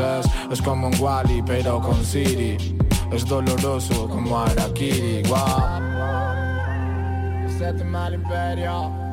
[0.50, 2.56] Es como un Wally pero con Siri.
[3.10, 5.78] Es doloroso como Arakiri, wow
[7.58, 9.07] Séptima imperio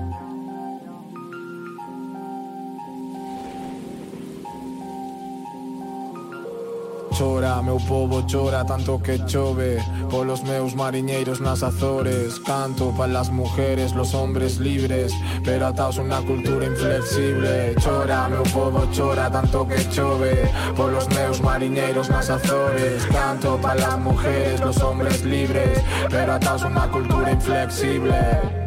[7.17, 9.77] chora, meu povo chora tanto que chove
[10.09, 12.39] Polos meus mariñeiros nas Azores.
[12.39, 17.75] Canto para las mujeres, los hombres libres Pero ataos unha cultura inflexible.
[17.79, 20.43] Chora, meu povo chora tanto que chove
[20.75, 23.05] Polos meus mariñeiros nas Azores.
[23.07, 25.79] Canto las mujeres, los hombres libres
[26.11, 28.64] Pero ataos unha cultura inflexible.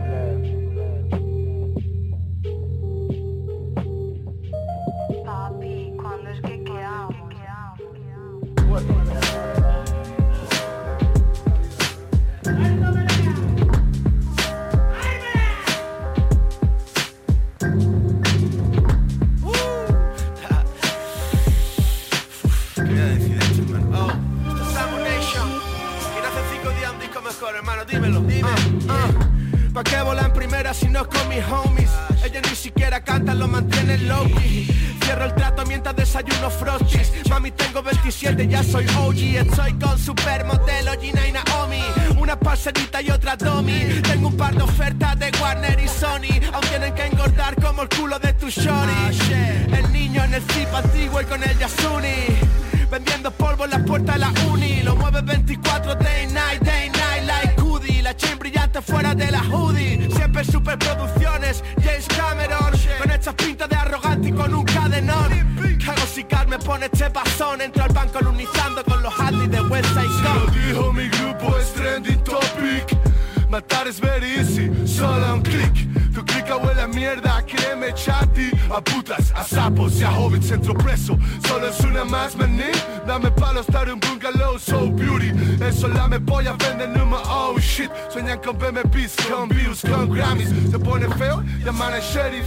[38.48, 41.82] Ya soy OG Estoy con supermodelo Gina y Naomi.
[42.18, 46.42] Una parcerita y otra Domi Tengo un par de ofertas de Warner y Sony.
[46.52, 49.72] Aún tienen que engordar como el culo de tu shorty.
[49.72, 52.36] El niño en el zip antiguo y con el Yasuni.
[52.90, 54.82] Vendiendo polvo en la puerta de la uni.
[54.82, 59.42] Lo mueve 24 day night, day night like Goody La chain brillante fuera de la
[59.42, 60.08] hoodie.
[60.14, 62.72] Siempre superproducciones, James Cameron.
[63.00, 65.58] Con estas pintas de arrogante y con un cadenón.
[65.84, 69.88] Cago si me pone este pasón Entro al banco lunizando con los handys de West
[69.88, 72.96] Side Lo dijo mi grupo es trending topic.
[73.48, 74.38] Matar es very
[76.58, 78.50] huele a mierda, créeme chati.
[78.70, 81.18] A putas, a sapos y a hobbits centro preso.
[81.46, 82.70] Solo es una más, maní.
[83.06, 85.32] Dame palo estar en bungalow, so beauty.
[85.62, 87.90] Eso la me polla venden humo, oh shit.
[88.10, 90.50] Sueñan con BMPs, con views, con Grammys.
[90.70, 92.46] Se pone feo, llaman al sheriff.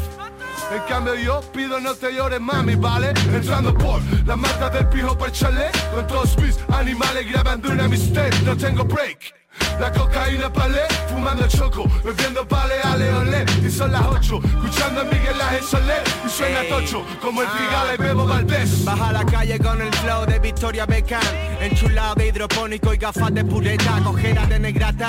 [0.74, 3.09] En cambio yo pido no te llores mami, ¿vale?
[3.34, 8.41] Entrando por la mata del pijo por chalet Con todos mis animales grabando una mixtape
[8.45, 9.40] No tengo break
[9.81, 15.03] la cocaína palé, fumando choco, bebiendo pale a leolé Y son las 8, escuchando a
[15.05, 16.03] Miguel Ángel Soler.
[16.25, 18.85] Y suena tocho, como el Figala y Bebo Valdés.
[18.85, 21.21] Baja a la calle con el flow de Victoria Beckham.
[21.59, 25.07] Enchulado de hidropónico y gafas de pureta Cojera de negrata.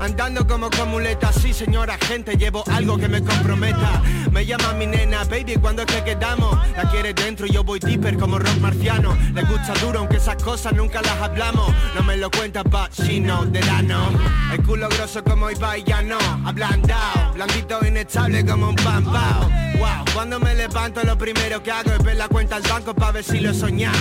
[0.00, 4.02] Andando como con muleta, sí señora gente Llevo algo que me comprometa.
[4.30, 6.58] Me llama mi nena, baby, cuando es que quedamos?
[6.76, 9.16] La quiere dentro y yo voy deeper como rock marciano.
[9.34, 11.72] Le gusta duro aunque esas cosas nunca las hablamos.
[11.94, 16.00] No me lo cuenta but she know that I El culo grosso como Ibai ya
[16.00, 16.16] no
[16.46, 22.02] Ablandado, blandito inestable como un pampao Wow, cuando me levanto lo primero que hago es
[22.02, 23.98] ver la cuenta al banco para ver si lo he soñado.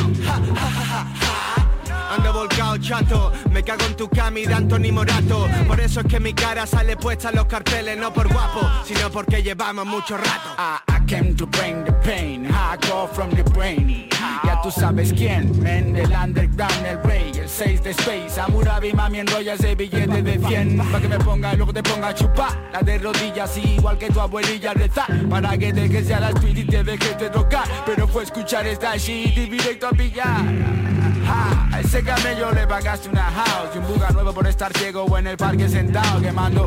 [2.15, 5.49] Ando volcado chato, me cago en tu cami de Anthony Morato.
[5.67, 9.11] Por eso es que mi cara sale puesta en los carteles No por guapo, sino
[9.11, 10.55] porque llevamos mucho rato.
[10.57, 14.09] I, I came to bring the pain, hardcore from the brain
[14.43, 18.39] Ya tú sabes quién, men, el underground, el rey, el 6 de Space.
[18.39, 22.09] Amurabi, mami, enrolla ese billete de 100 Pa' que me ponga y luego te ponga
[22.09, 22.69] a chupar.
[22.71, 26.65] La de rodillas, igual que tu abuelilla rezar Para que dejes ya la street y
[26.65, 27.67] te dejes de tocar.
[27.85, 30.84] Pero fue escuchar esta shit y directo a pillar
[31.27, 35.17] A ese camello le pagaste una house Y un buga nuevo por estar ciego o
[35.17, 36.65] en el parque sentado Quemando,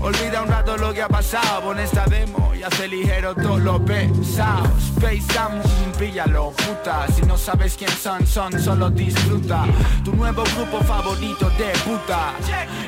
[0.00, 3.80] olvida un rato lo que ha pasado Pon esta demo y hace ligero todos los
[3.80, 4.68] pesados.
[4.96, 5.60] Space Sam,
[5.98, 9.64] píllalo, puta Si no sabes quién son, son, solo disfruta.
[10.04, 12.32] Tu nuevo grupo favorito de puta.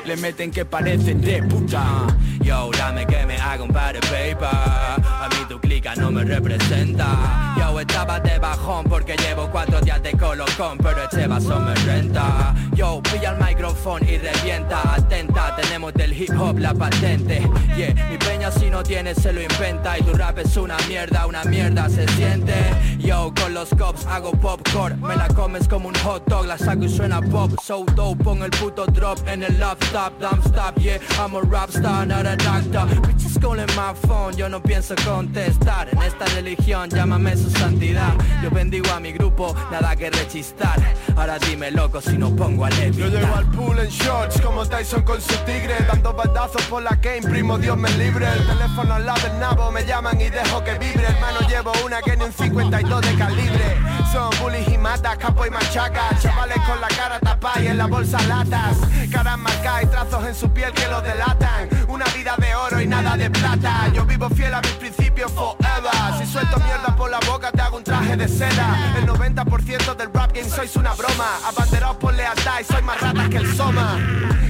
[0.04, 2.06] Le meten que parecen de puta.
[2.40, 4.48] Yo, dame que me haga un par de paper.
[4.48, 7.54] A mí tu clica no me representa.
[7.58, 12.54] Yo estaba de bajón porque llevo cuatro días de colocón Pero este vaso me renta
[12.74, 14.94] Yo, pilla el micrófono y revienta.
[14.94, 17.40] Atenta, tenemos del hip hop la patente.
[17.76, 19.98] Yeah, mi peña si no tiene se lo inventa.
[19.98, 22.54] Y tu rap es una mierda, una mierda se siente.
[22.98, 25.00] Yo, con los cops hago popcorn.
[25.00, 27.50] Me la comes como un hot dog, la saco y suena pop.
[27.62, 30.12] So dope, pon el puto drop en el laptop.
[30.20, 34.48] Dumb stop, yeah, I'm a rap star, not a doctor Bitches calling my phone, yo
[34.48, 35.88] no pienso contestar.
[35.90, 38.14] En esta religión, llámame su santidad.
[38.42, 40.78] Yo bendigo a mi grupo, nada que rechistar
[41.16, 44.66] Ahora dime loco si no pongo a Levi Yo llego al pool en shorts como
[44.66, 48.26] Tyson con su tigre Dando bandazos por la game, primo Dios me libre.
[48.26, 51.05] El teléfono al lado del nabo, me llaman y dejo que vibre.
[51.07, 53.76] Hermano llevo una que ni un 52 de calibre.
[54.12, 56.16] Son bullies y matas, capo y machaca.
[56.20, 58.76] Chavales con la cara tapada y en la bolsa latas.
[59.11, 61.68] Caras marcadas y trazos en su piel que los delatan.
[61.88, 63.90] Una vida de oro y nada de plata.
[63.94, 65.92] Yo vivo fiel a mis principios forever.
[66.18, 68.94] Si suelto mierda por la boca te hago un traje de seda.
[68.99, 71.39] El 90% del rap game sois una broma.
[71.47, 73.99] Abanderados por lealtad y soy más ratas que el soma.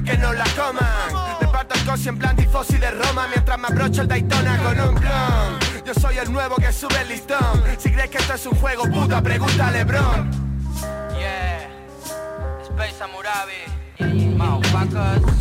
[0.04, 1.38] Que no la coman.
[1.40, 3.26] Reparto el cosi en plan tifosi de Roma.
[3.28, 5.84] Mientras me abrocho el Daytona con un clon.
[5.84, 7.62] Yo soy el nuevo que sube el listón.
[7.78, 10.30] Si crees que esto es un juego puta pregunta a Lebron.
[11.18, 11.68] Yeah,
[12.62, 13.64] Space Amurabi,
[13.98, 15.37] come on,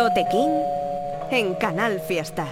[0.00, 0.62] Tote King
[1.30, 2.46] en Canal Fiesta.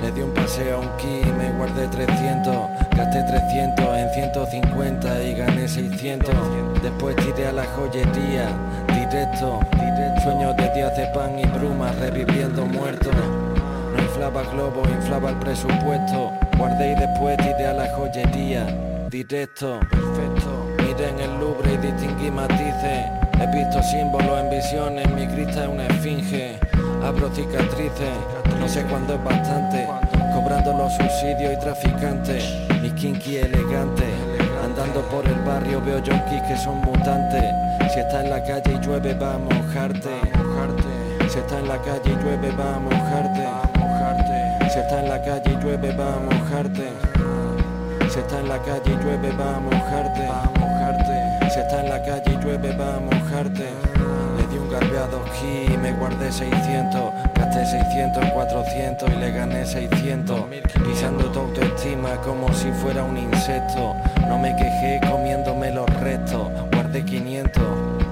[0.00, 2.54] Le di un paseo a un ki, me guardé 300
[2.96, 6.32] Gasté 300 en 150 y gané 600
[6.80, 8.46] Después tiré a la joyería,
[8.86, 9.58] directo
[10.22, 13.16] Sueños de días de pan y bruma, reviviendo muertos.
[13.92, 16.30] No inflaba globos, inflaba el presupuesto.
[16.56, 18.64] Guardé y después tiré a la joyería,
[19.10, 20.68] directo Perfecto.
[20.78, 25.86] Miré el Louvre y distinguí matices He visto símbolos en visiones, mi crista es una
[25.86, 26.58] esfinge
[27.02, 28.12] Abro cicatrices,
[28.60, 29.88] no sé cuándo es bastante
[30.34, 32.44] Cobrando los subsidios y traficantes
[32.82, 34.04] Mi kinky elegante
[34.62, 37.44] Andando por el barrio veo junkies que son mutantes
[37.94, 40.20] Si está en la calle y llueve va a mojarte
[41.26, 43.48] Si está en la calle y llueve va a mojarte
[44.68, 46.88] Si está en la calle y llueve va a mojarte
[48.10, 51.09] Si está en la calle y llueve va a mojarte
[51.52, 53.66] Si está en la calle y llueve va a mojarte.
[54.36, 59.66] Le di un garbeado aquí y me guardé 600 Gasté 600, 400 y le gané
[59.66, 60.44] 600
[60.84, 63.96] Pisando tu autoestima como si fuera un insecto.
[64.28, 66.46] No me quejé comiéndome los restos.
[66.72, 67.64] Guardé 500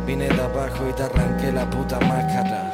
[0.04, 2.72] Vine de abajo y te arranqué la puta máscara.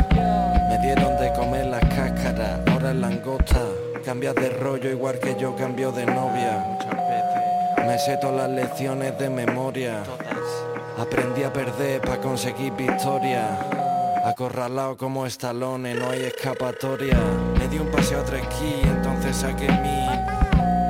[0.71, 3.61] Me dieron de comer las cáscaras Ahora es langosta.
[4.03, 6.65] Cambias de rollo igual que yo cambio de novia.
[7.87, 10.03] Me sé todas las lecciones de memoria
[10.99, 13.59] Aprendí a perder para conseguir victoria.
[14.25, 17.19] Acorralado como estalones, no hay escapatoria.
[17.59, 20.07] Me di un paseo a tres esquí, entonces saqué mi.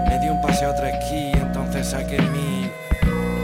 [0.09, 2.71] Me di un paseo a tres esquí, entonces saqué mi.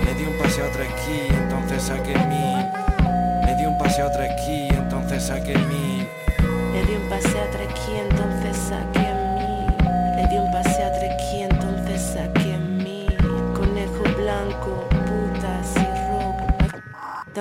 [0.05, 3.47] Me di un paseo a tres esquí, entonces saqué mi.
[3.47, 6.07] Me di un paseo a tres esquí, entonces saqué mi.
[6.73, 9.00] Le di un paseo a tres esquí, entonces saqué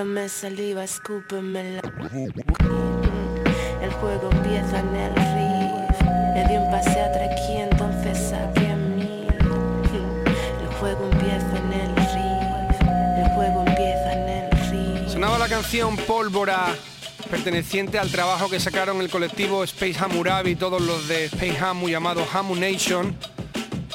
[0.00, 1.82] Dame saliva, escúpemela.
[3.82, 6.00] El juego empieza en el riff.
[6.34, 9.26] Le di un paseo a esquí, entonces saqué mi.
[9.28, 12.80] El juego empieza en el riff.
[13.18, 15.12] El juego empieza en el riff.
[15.12, 16.74] Sonaba la canción Pólvora,
[17.30, 22.26] perteneciente al trabajo que sacaron el colectivo Space Hammurabi todos los de Space Hamu llamado
[22.32, 23.14] Hamu Nation.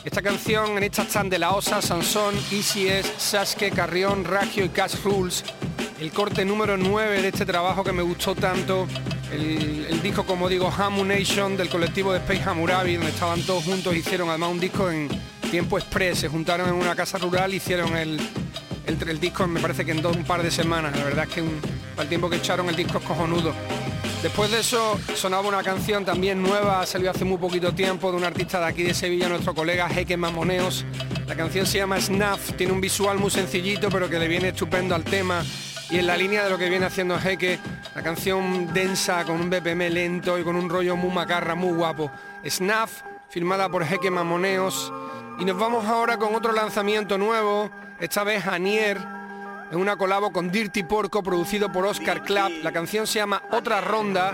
[0.04, 4.98] Esta canción en esta están de la Osa, Sansón, ECS, Sasuke, Carrión, Ragio y Cash
[5.04, 5.44] Rules.
[6.00, 8.86] El corte número 9 de este trabajo que me gustó tanto.
[9.32, 13.96] El, disco, como digo, Hamu Nation del colectivo de Space Hammurabi, donde estaban todos juntos,
[13.96, 15.08] hicieron además un disco en
[15.50, 16.20] tiempo express.
[16.20, 18.20] Se juntaron en una casa rural, hicieron el,
[18.86, 20.96] el, el disco me parece que en dos un par de semanas.
[20.98, 21.60] La verdad es que un,
[21.96, 23.54] para el tiempo que echaron el disco es cojonudo.
[24.22, 28.26] Después de eso sonaba una canción también nueva, salió hace muy poquito tiempo de un
[28.26, 30.86] artista de aquí de Sevilla, nuestro colega Jeque Mamoneos.
[31.26, 34.94] La canción se llama Snuff, tiene un visual muy sencillito pero que le viene estupendo
[34.94, 35.44] al tema
[35.90, 37.60] y en la línea de lo que viene haciendo Jeque,
[37.94, 42.12] la canción densa con un BPM lento y con un rollo muy macarra, muy guapo.
[42.48, 44.92] Snuff, filmada por Jeque Mamoneos.
[45.40, 47.70] Y nos vamos ahora con otro lanzamiento nuevo,
[48.00, 48.98] esta vez Anier,
[49.72, 52.52] en una colabo con Dirty Porco producido por Oscar Clapp.
[52.64, 54.34] La canción se llama Otra Ronda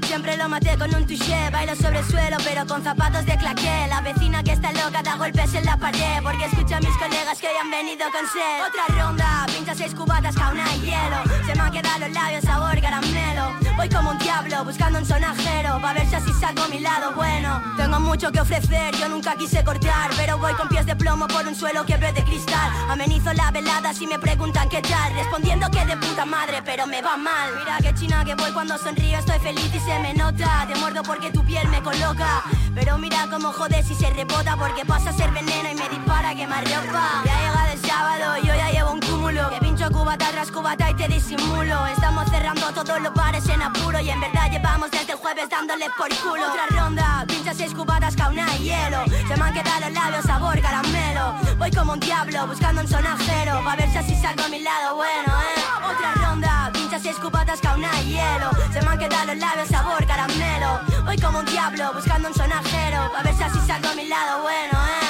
[0.11, 1.49] Siempre lo maté con un touché.
[1.51, 3.87] Bailo sobre el suelo pero con zapatos de claqué.
[3.87, 7.39] La vecina que está loca da golpes en la pared Porque escucha a mis colegas
[7.39, 8.59] que hoy han venido con sed.
[8.67, 11.45] Otra ronda, pincha seis cubatas, cauna y hielo.
[11.45, 15.79] Se me han quedado los labios sabor caramelo Voy como un diablo buscando un sonajero
[15.81, 17.13] Pa' ver si así saco mi lado.
[17.15, 21.25] Bueno Tengo mucho que ofrecer, yo nunca quise cortar Pero voy con pies de plomo
[21.27, 22.69] por un suelo que de cristal.
[22.89, 27.01] Amenizo la velada si me preguntan qué tal Respondiendo que de puta madre pero me
[27.01, 27.49] va mal.
[27.59, 31.03] Mira qué china que voy cuando sonrío estoy feliz y se me nota Te muerdo
[31.03, 32.43] porque tu piel me coloca.
[32.73, 36.35] Pero mira cómo jodes si se rebota Porque pasa a ser veneno y me dispara
[36.35, 37.23] quemar ropa.
[37.25, 39.49] Ya llegado el sábado y yo ya llevo un cúmulo.
[39.49, 41.85] Que pincho cubata tras cubata y te disimulo.
[41.87, 45.87] Estamos cerrando todos los bares en apuro Y en verdad llevamos desde el jueves dándole
[45.97, 46.43] por culo.
[46.49, 49.03] Otra ronda, pincha seis cubatas, cauna y hielo.
[49.27, 51.35] Se me han quedado los labios sabor caramelo.
[51.57, 54.95] Voy como un diablo buscando un sonajero Pa' ver si así salgo a mi lado.
[54.95, 55.61] Bueno, eh.
[55.91, 58.49] Otra ronda, pincha seis cubatas, cauna y hielo.
[58.73, 60.79] Me han quedado los labios sabor caramelo.
[61.05, 64.41] Voy como un diablo buscando un sonajero Pa' ver si así salgo a mi lado
[64.41, 65.00] bueno, eh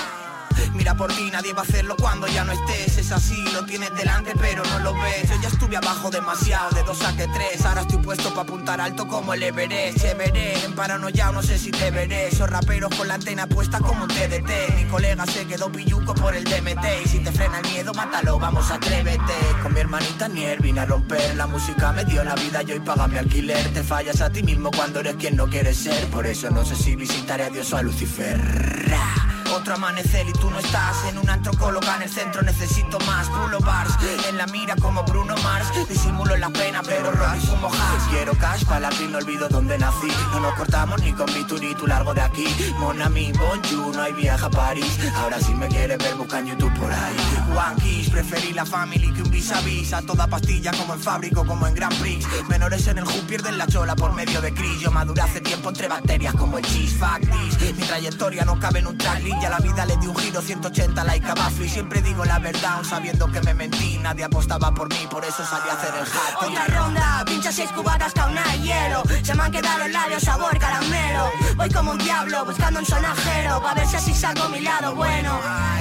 [0.97, 2.97] Por ti, nadie va a hacerlo cuando ya no estés.
[2.97, 5.29] Es así, lo tienes delante pero no lo ves.
[5.29, 7.65] Yo ya estuve abajo demasiado, de dos saqué tres.
[7.65, 9.99] Ahora estoy puesto para apuntar alto como el Everest.
[9.99, 12.27] Se veré, en paranoia no sé si te veré.
[12.27, 16.35] Esos raperos con la antena puesta como un TDT Mi colega se quedó pilluco por
[16.35, 19.33] el DMT Y si te frena el miedo, mátalo, vamos atrévete.
[19.63, 22.79] Con mi hermanita Nier vine a romper La música me dio la vida y hoy
[22.79, 23.73] paga mi alquiler.
[23.73, 26.07] Te fallas a ti mismo cuando eres quien no quieres ser.
[26.07, 30.49] Por eso no sé si visitaré a Dios o a Lucifer otro amanecer y tú
[30.49, 31.05] no estás.
[31.09, 33.27] En un antro coloca en el centro necesito más.
[33.29, 33.95] Pulo bars.
[34.29, 35.67] En la mira como Bruno Mars.
[35.87, 38.09] Disimulo la pena pero rock y fumo hash.
[38.09, 40.07] Quiero cash para la no olvido dónde nací.
[40.31, 42.45] No nos cortamos ni con mi turito largo de aquí.
[42.79, 44.97] Mon ami, bonjour, no hay viaje a París.
[45.15, 47.15] Ahora si me quieres ver busca en YouTube por ahí.
[47.51, 50.99] One Kiss, preferí la family que un vis a vis A toda pastilla como en
[50.99, 52.25] fábrico como en Grand Prix.
[52.49, 54.79] Menores en el hoop pierden la chola por medio de Chris.
[54.79, 58.87] Yo maduré hace tiempo entre bacterias como el cheese this, mi trayectoria no cabe en
[58.87, 61.67] un tracklist y a la vida le di un giro 180 like a Buffy.
[61.67, 63.97] Siempre digo la verdad aun sabiendo que me mentí.
[63.97, 66.49] Nadie apostaba por mí, por eso salí a hacer el hat.
[66.49, 69.03] Otra ronda, pincha seis cubatas, cauna y hielo.
[69.23, 71.31] Se me han quedado los labios sabor caramelo.
[71.55, 75.39] Voy como un diablo buscando un sonajero Pa' ver si así saco mi lado bueno.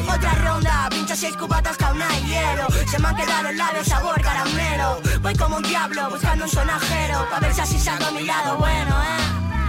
[0.09, 2.67] Otra ronda, pincha seis cubatas, cauna y hielo.
[2.91, 5.01] Se me han quedado los labios sabor caramelo.
[5.23, 9.03] Voy como un diablo buscando un sonajero Pa' ver si así saco mi lado bueno,
[9.03, 9.60] eh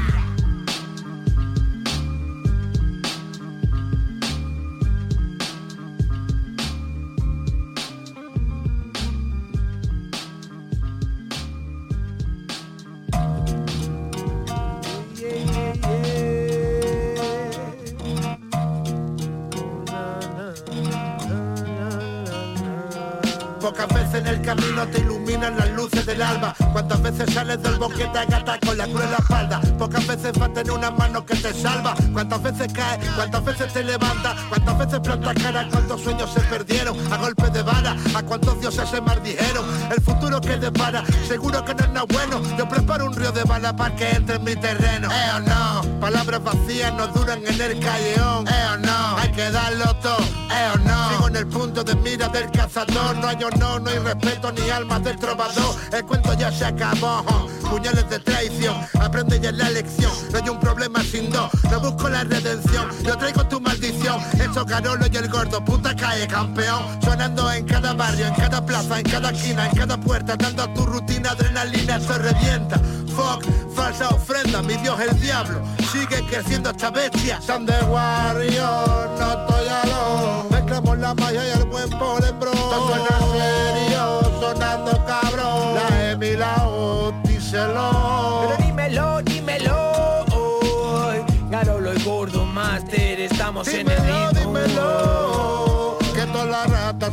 [23.72, 26.54] Pocas veces en el camino te iluminan las luces del alba.
[26.74, 29.62] Cuántas veces sales del boquete a gata con la cruz en la espalda.
[29.80, 31.96] Pocas veces va a tener una mano que te salva.
[32.12, 34.36] Cuántas veces caes, cuántas veces te levanta.
[34.50, 37.96] Cuántas veces plantas cara, cuántos sueños se perdieron a golpe de vara.
[38.14, 39.66] A cuántos dioses se maldijeron.
[39.90, 42.42] El futuro que depara, seguro que no es nada bueno.
[42.58, 45.08] Yo preparo un río de bala para que entre en mi terreno.
[45.10, 48.46] Eh o no, palabras vacías no duran en el calleón.
[48.50, 50.20] Eh o no, hay que darlo todo.
[50.20, 53.16] Eh o no, sigo en el punto de mira del cazador.
[53.16, 55.76] No hay honor, no hay respeto ni almas del trovador.
[55.92, 57.24] El cuento ya se acabó.
[57.70, 60.12] Puñales de traición, aprende ya la lección.
[60.32, 62.90] No hay un problema sin dos, no busco la redención.
[63.04, 64.20] Yo traigo tu maldición.
[64.40, 66.84] Eso Carolo y el gordo, puta cae campeón.
[67.02, 70.74] Sonando en cada barrio, en cada plaza, en cada esquina, en cada puerta, dando a
[70.74, 72.78] tu rutina adrenalina, se revienta.
[73.16, 73.46] Fuck,
[73.76, 75.62] falsa ofrenda, mi dios el diablo.
[75.92, 77.40] Sigue creciendo esta bestia.
[77.42, 80.50] Son de Warrior, no estoy alone.
[80.50, 82.52] Mezclamos la magia y el buen polembro.
[82.52, 83.31] Todo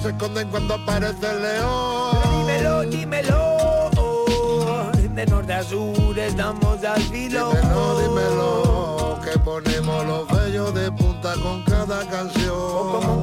[0.09, 2.17] se esconden cuando aparece el león.
[2.39, 3.91] Dímelo, dímelo.
[3.97, 5.09] hoy.
[5.09, 7.51] De norte a sur estamos al filo.
[7.51, 9.21] Dímelo, dímelo.
[9.23, 12.55] Que ponemos los bellos de punta con cada canción.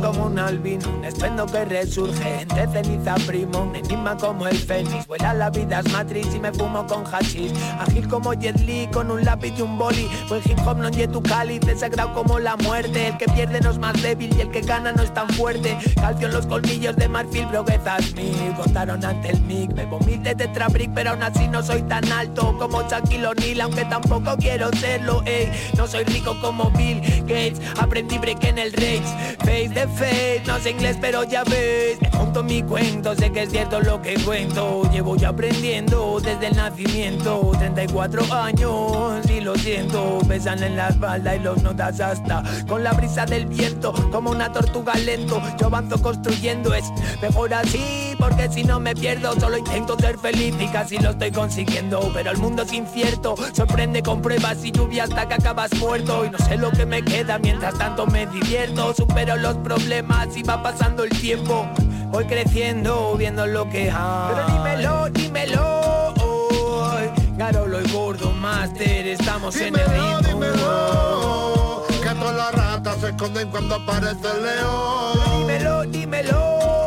[0.01, 5.05] Como, un albino, un estreno que resurge entre ceniza primo, un enigma como el fénix.
[5.07, 7.53] Vuela la vida es matriz y me fumo con hachís.
[7.79, 10.09] Ágil como Jet Li con un lápiz y un boli.
[10.27, 13.09] Buen hip hop no tu cáliz, desagrado como la muerte.
[13.09, 15.77] El que pierde no es más débil y el que gana no es tan fuerte.
[15.95, 18.53] Calcio en los colmillos de marfil, broguezas mil.
[18.55, 22.57] Contaron ante el mic, me vomité de tetrabric, pero aún así no soy tan alto
[22.57, 25.51] como Shaquille O'Neal, aunque tampoco quiero serlo, ey.
[25.77, 29.35] No soy rico como Bill Gates, aprendí break en el rage.
[29.39, 31.99] Face de face, no sé inglés, pero ya ves.
[32.01, 34.89] Me conto mi cuento, sé que es cierto lo que cuento.
[34.91, 37.51] Llevo ya aprendiendo desde el nacimiento.
[37.57, 40.19] 34 años y lo siento.
[40.25, 44.51] Besan en la espalda y los notas hasta con la brisa del viento, como una
[44.51, 45.41] tortuga lento.
[45.59, 46.85] Yo avanzo construyendo, es
[47.21, 51.31] mejor así, porque si no me pierdo, solo intento ser feliz y casi lo estoy
[51.31, 52.11] consiguiendo.
[52.13, 56.25] Pero el mundo es incierto, sorprende con pruebas y lluvia hasta que acabas muerto.
[56.25, 58.93] Y no sé lo que me queda, mientras tanto me divierto.
[58.93, 61.67] Supero los problemas y va pasando el tiempo.
[62.09, 64.33] Voy creciendo, viendo lo que hay.
[64.33, 66.13] Pero dímelo, dímelo.
[66.21, 67.09] hoy.
[67.37, 70.19] Garolo y Gordo Master, estamos en el ritmo.
[70.21, 71.83] dímelo.
[72.01, 75.39] Que todas las ratas se esconden cuando aparece el león.
[75.39, 76.84] Dímelo, dímelo.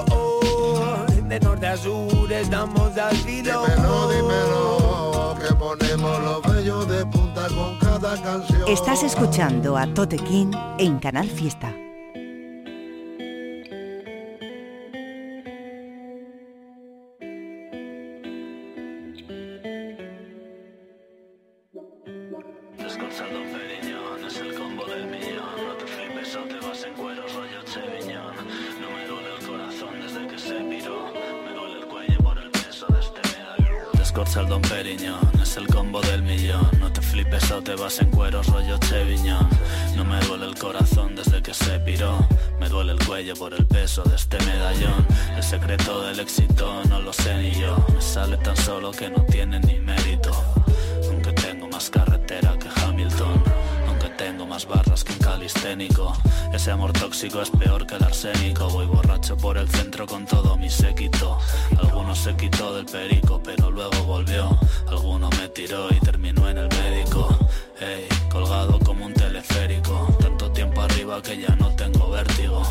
[1.39, 1.41] Hoy.
[1.41, 3.65] De norte a sur estamos al filo.
[3.67, 5.37] Dímelo, dímelo.
[5.41, 8.63] Que ponemos los bellos de punta con cada canción.
[8.67, 11.73] Estás escuchando a Tote King en Canal Fiesta.
[34.37, 36.69] El Don Periñón es el combo del millón.
[36.79, 39.49] No te flipes o te vas en cuero rollo Cheviñón
[39.97, 42.27] No me duele el corazón desde que se piró.
[42.61, 45.07] Me duele el cuello por el peso de este medallón.
[45.37, 47.77] El secreto del éxito no lo sé ni yo.
[47.95, 50.31] Me sale tan solo que no tiene ni mérito.
[51.09, 52.69] Aunque tengo más carretera que
[54.59, 56.13] más barras que un calisténico.
[56.53, 58.69] Ese amor tóxico es peor que el arsénico.
[58.69, 61.39] Voy borracho por el centro con todo mi séquito.
[61.79, 64.59] Alguno se quitó del perico pero luego volvió.
[64.89, 67.29] Alguno me tiró y terminó en el médico.
[67.81, 70.09] Ey, colgado como un teleférico.
[70.19, 72.63] Tanto tiempo arriba que ya no tengo vértigo.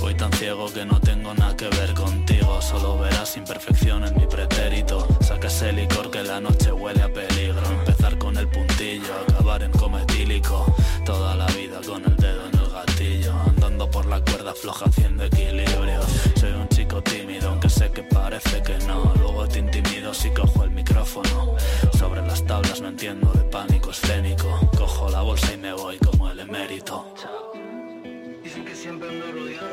[0.00, 2.60] Voy tan ciego que no tengo nada que ver contigo.
[2.60, 5.06] Solo verás imperfección en mi pretérito.
[5.20, 7.62] Saca ese licor que la noche huele a peligro.
[7.70, 10.74] Empezar con el puntillo, acabar en cometílico
[11.04, 15.24] Toda la vida con el dedo en el gatillo Andando por la cuerda floja haciendo
[15.24, 16.00] equilibrio.
[16.36, 19.12] Soy un chico tímido aunque sé que parece que no.
[19.16, 21.56] Luego te intimido si cojo el micrófono.
[21.98, 24.48] Sobre las tablas no entiendo de pánico escénico.
[24.78, 27.12] Cojo la bolsa y me voy como el emérito.
[28.44, 29.66] Dicen que siempre ando rodeado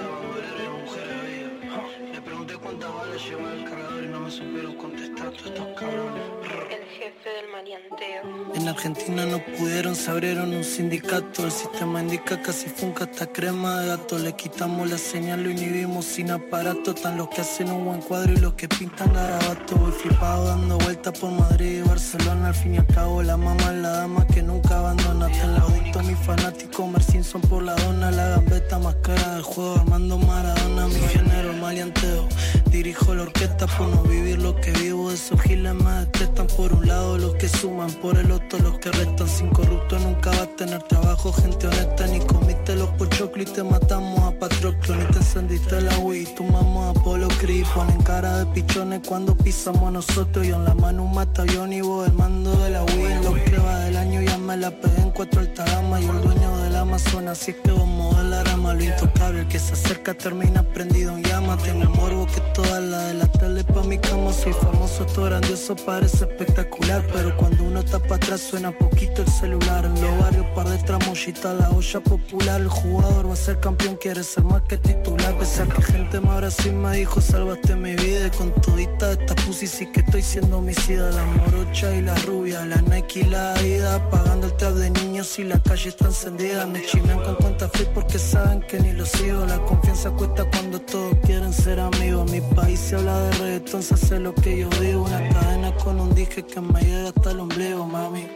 [0.57, 2.11] de mujeres bellas.
[2.11, 6.23] Le pregunté cuántas balas lleva el cargador no me supieron contestar todos estos cabrones.
[6.71, 8.55] El jefe del marianteo.
[8.55, 11.45] En Argentina no pudieron, se abrieron un sindicato.
[11.45, 14.17] El sistema indica casi funca hasta crema de gato.
[14.17, 16.93] Le quitamos la señal, lo inhibimos sin aparato.
[16.93, 19.75] Tan los que hacen un buen cuadro y los que pintan garabato.
[19.75, 22.47] Voy flipado dando vueltas por Madrid y Barcelona.
[22.47, 25.27] Al fin y al cabo, la mamá es la dama que nunca abandona.
[25.27, 28.11] Te la audito, mi fanático, Mer Simpson por la dona.
[28.11, 30.87] La gambeta más cara del juego, Armando Maradona.
[30.87, 32.27] Mi género, maleanteo.
[32.71, 35.11] dirijo la orquesta por vivir lo que vivo.
[35.11, 38.91] Esos giles me detestan por un lado los que suman, por el otro los que
[38.91, 39.27] restan.
[39.27, 42.07] Sin corrupto nunca va a tener trabajo, gente honesta.
[42.07, 44.95] Ni comiste los pochoclos y te matamos a Patroclo.
[44.95, 47.27] Ni te encendiste la Wii, tomamos a Polo.
[47.73, 50.45] Ponen cara de pichones cuando pisamos nosotros.
[50.45, 53.05] Yo en la mano un mata y vos el mando de la Wii.
[53.05, 56.01] En los que va del año ya me la pegué en cuatro altadamas.
[56.01, 58.73] Y el dueño del Amazonas, así es que vamos a la rama.
[58.73, 61.57] Lo intocable, el que se acerca termina prendido en llama.
[61.57, 64.31] Tengo el morbo que toda la de la tele mi cama.
[64.31, 67.03] Soy famoso, esto grandioso parece espectacular.
[67.11, 69.85] Pero cuando uno está para atrás suena poquito el celular.
[69.85, 72.61] En los barrios par de tramochita, la olla popular.
[72.61, 75.37] El jugador va a ser campeón, quiere ser más que titular.
[75.37, 78.27] Pese a que gente más ahora sí me dijo, salvaste mi vida.
[78.27, 81.09] Y con todita esta pussy sí que estoy siendo homicida.
[81.11, 84.09] La morocha y la rubia, la Nike y la Ida.
[84.09, 86.65] Pagando el trap de y la calle está encendida.
[86.65, 89.45] Me chinan con cuenta free porque saben que ni lo sigo.
[89.45, 92.31] La confianza cuesta cuando todos quieren ser amigos.
[92.31, 95.03] Mi país se habla de reggaetón, se hace lo que yo digo.
[95.03, 98.27] Una cadena con un dije que me llega hasta el ombligo, mami.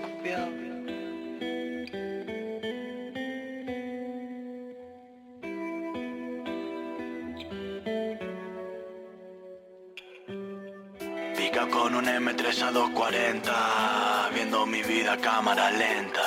[11.72, 16.22] Con un M3 a 240, viendo mi vida a cámara lenta.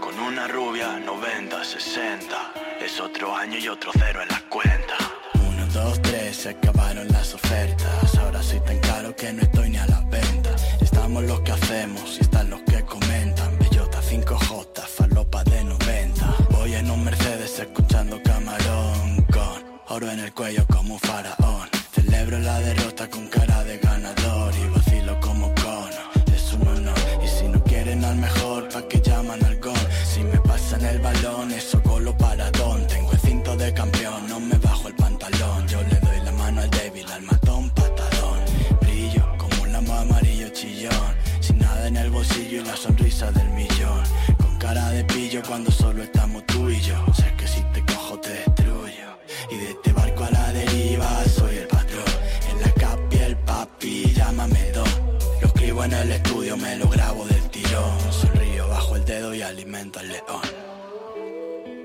[0.00, 4.96] Con una rubia 90, 60, es otro año y otro cero en la cuenta.
[5.48, 8.14] Uno, dos, tres, se acabaron las ofertas.
[8.18, 10.50] Ahora soy tan caro que no estoy ni a la venta.
[10.80, 13.58] Estamos los que hacemos y están los que comentan.
[13.58, 16.36] Bellota 5J, falopa de 90.
[16.50, 21.68] Voy en un Mercedes escuchando camarón con oro en el cuello como un faraón.
[21.92, 24.31] Celebro la derrota con cara de ganador
[55.84, 57.98] En el estudio, me lo grabo del tirón.
[58.12, 60.40] Sonrío bajo el dedo y alimento al león.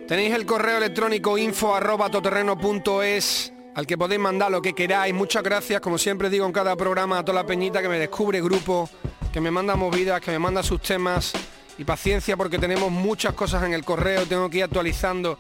[0.08, 5.16] Tenéis el correo electrónico info arroba al que podéis mandar lo que queráis.
[5.16, 8.40] Muchas gracias, como siempre digo en cada programa, a toda la peñita que me descubre
[8.40, 8.88] grupo,
[9.34, 11.34] que me manda movidas, que me manda sus temas.
[11.80, 15.40] Y paciencia porque tenemos muchas cosas en el correo, tengo que ir actualizando.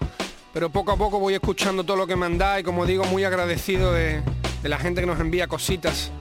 [0.51, 4.23] Pero poco a poco voy escuchando todo lo que mandáis, como digo, muy agradecido de,
[4.63, 6.11] de la gente que nos envía cositas.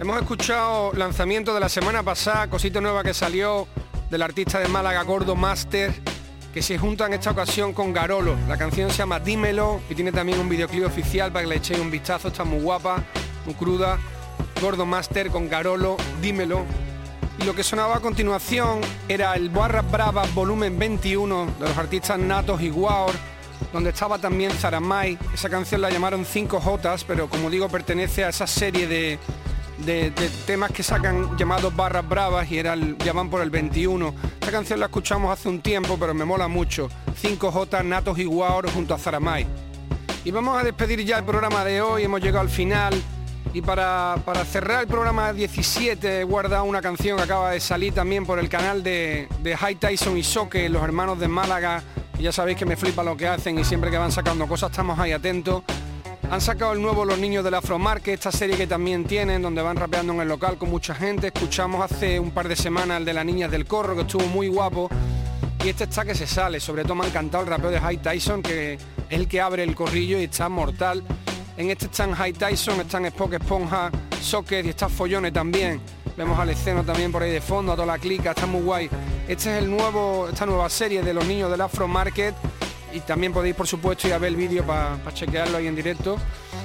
[0.00, 3.66] Hemos escuchado lanzamiento de la semana pasada, cosita nueva que salió
[4.08, 5.92] del artista de Málaga Gordo Master,
[6.54, 8.36] que se junta en esta ocasión con Garolo.
[8.46, 11.80] La canción se llama Dímelo y tiene también un videoclip oficial para que le echéis
[11.80, 13.02] un vistazo, está muy guapa,
[13.44, 13.98] muy cruda.
[14.62, 16.64] Gordo Master con Garolo, Dímelo.
[17.40, 22.20] Y lo que sonaba a continuación era el Barras Bravas volumen 21 de los artistas
[22.20, 23.14] Natos y Guaor,
[23.72, 25.18] donde estaba también Zaramay.
[25.34, 29.18] Esa canción la llamaron 5 Jotas, pero como digo pertenece a esa serie de,
[29.84, 30.10] de,
[30.46, 34.14] temas que sacan llamados Barras Bravas y era el, llaman por el 21.
[34.40, 36.88] Esta canción la escuchamos hace un tiempo, pero me mola mucho.
[37.16, 39.46] 5 Jotas, Natos y Guaor junto a Zaramay.
[40.24, 42.94] Y vamos a despedir ya el programa de hoy, hemos llegado al final.
[43.54, 47.94] Y para, para cerrar el programa 17 he guardado una canción que acaba de salir
[47.94, 51.82] también por el canal de, de High Tyson y Soque, los hermanos de Málaga.
[52.18, 54.70] Y ya sabéis que me flipa lo que hacen y siempre que van sacando cosas
[54.70, 55.62] estamos ahí atentos.
[56.30, 59.62] Han sacado el nuevo Los Niños de la Afromarket, esta serie que también tienen, donde
[59.62, 61.28] van rapeando en el local con mucha gente.
[61.28, 64.46] Escuchamos hace un par de semanas el de las niñas del corro, que estuvo muy
[64.48, 64.90] guapo.
[65.64, 68.02] Y este está que se sale, sobre todo me ha encantado el rapeo de High
[68.02, 71.02] Tyson, que es el que abre el corrillo y está mortal.
[71.56, 75.80] En este están High Tyson, están Spock Esponja, Socket y está Follone también.
[76.14, 78.90] Vemos al esceno también por ahí de fondo, a toda la clica, está muy guay.
[79.26, 82.34] Este es el nuevo, esta nueva serie de los niños del Afro Market.
[82.92, 86.16] Y también podéis, por supuesto, ir a ver el vídeo para chequearlo ahí en directo.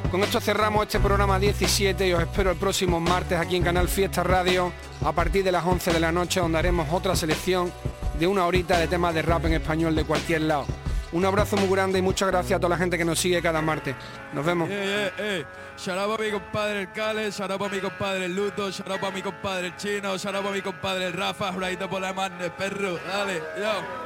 [0.09, 3.89] Con esto cerramos este programa 17 y os espero el próximo martes aquí en Canal
[3.89, 4.71] Fiesta Radio
[5.03, 7.71] a partir de las 11 de la noche donde haremos otra selección
[8.19, 10.65] de una horita de temas de rap en español de cualquier lado.
[11.13, 13.61] Un abrazo muy grande y muchas gracias a toda la gente que nos sigue cada
[13.61, 13.95] martes.
[14.33, 14.67] Nos vemos.
[14.69, 15.45] Eh, eh,
[15.85, 16.17] eh.
[16.19, 20.51] Mi compadre el Cale, shout mi compadre el Luto, shout mi compadre el Chino, shout
[20.51, 22.97] mi compadre Rafa, por la mano, perro.
[23.07, 24.02] Dale, yo.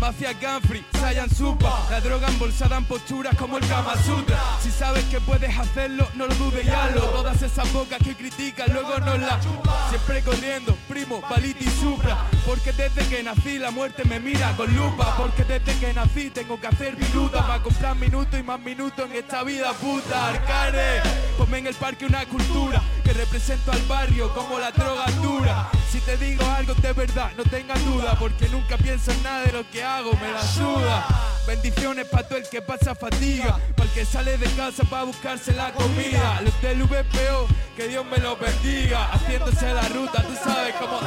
[0.00, 1.86] Mafia Gunfrey, Saiyan Supa.
[1.90, 4.38] La droga embolsada en posturas como el Kama Sutra.
[4.60, 7.00] Si sabes que puedes hacerlo, no lo dudes y hazlo.
[7.00, 9.40] Todas esas bocas que critican, luego no la
[9.90, 12.18] Siempre corriendo, primo, paliti y supra.
[12.44, 15.16] Porque desde que nací la muerte me mira con lupa.
[15.16, 19.16] Porque desde que nací tengo que hacer viruta Para comprar minutos y más minutos en
[19.16, 20.28] esta vida puta.
[20.28, 21.02] Arcade
[21.36, 25.68] Ponme en el parque una cultura que represento al barrio como la droga dura.
[25.90, 29.52] Si te digo algo de verdad, no tengas duda, porque nunca pienso en nada de
[29.52, 29.84] lo que
[30.20, 31.06] me la suda.
[31.46, 35.52] Bendiciones para todo el que pasa fatiga, para el que sale de casa para buscarse
[35.52, 36.40] la comida.
[36.42, 41.00] Los del VPO, que Dios me los bendiga, haciéndose la ruta, tú sabes cómo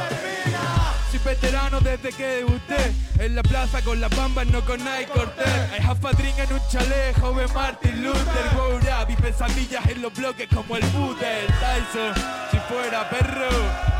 [1.10, 2.92] soy veterano desde que debuté.
[3.18, 5.46] En la plaza con las bambas, no con Nike Cortés.
[5.86, 8.56] A drink en un chalet, joven Martin Luther.
[8.56, 12.14] Wow rap y en los bloques como el Butter Tyson,
[12.50, 13.99] si fuera perro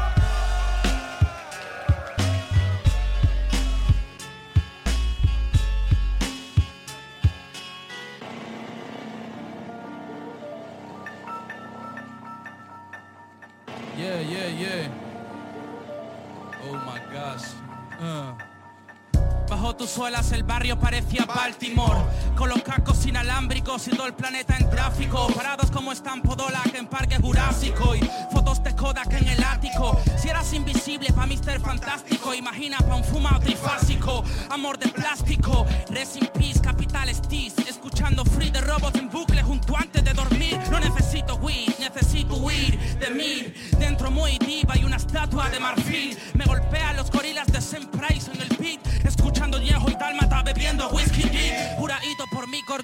[14.01, 14.89] Yeah, yeah, yeah.
[16.65, 17.45] Oh my gosh.
[18.01, 18.33] Uh.
[19.47, 21.99] Bajo tus suelas el barrio parecía Baltimore
[22.37, 26.87] Con los cascos inalámbricos y todo el planeta en tráfico Parados como estampo Dolac en
[26.87, 28.01] Parque Jurásico Y
[28.33, 33.03] fotos de Kodak en el ático Si eras invisible pa' Mister Fantástico Imagina pa' un
[33.03, 36.90] fumado trifásico Amor de plástico Resin Peace, Capital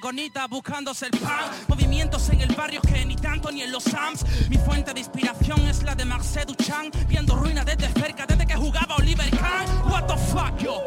[0.07, 1.50] gorgonita buscándose el pan.
[1.66, 4.24] Movimientos en el barrio que ni tanto ni en los Sams.
[4.48, 8.54] Mi fuente de inspiración es la de Marcel Duchamp Viendo ruinas desde cerca desde que
[8.54, 9.90] jugaba Oliver Kahn.
[9.90, 10.80] What the fuck yo.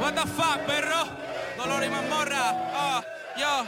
[0.00, 1.08] What the fuck perro.
[1.56, 2.54] Dolor y mazmorra.
[2.72, 3.02] Ah,
[3.36, 3.66] yo.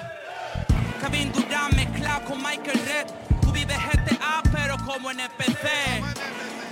[1.00, 3.06] Kevin Durant mezclado con Michael Red
[3.40, 5.18] Tú vives GTA pero como en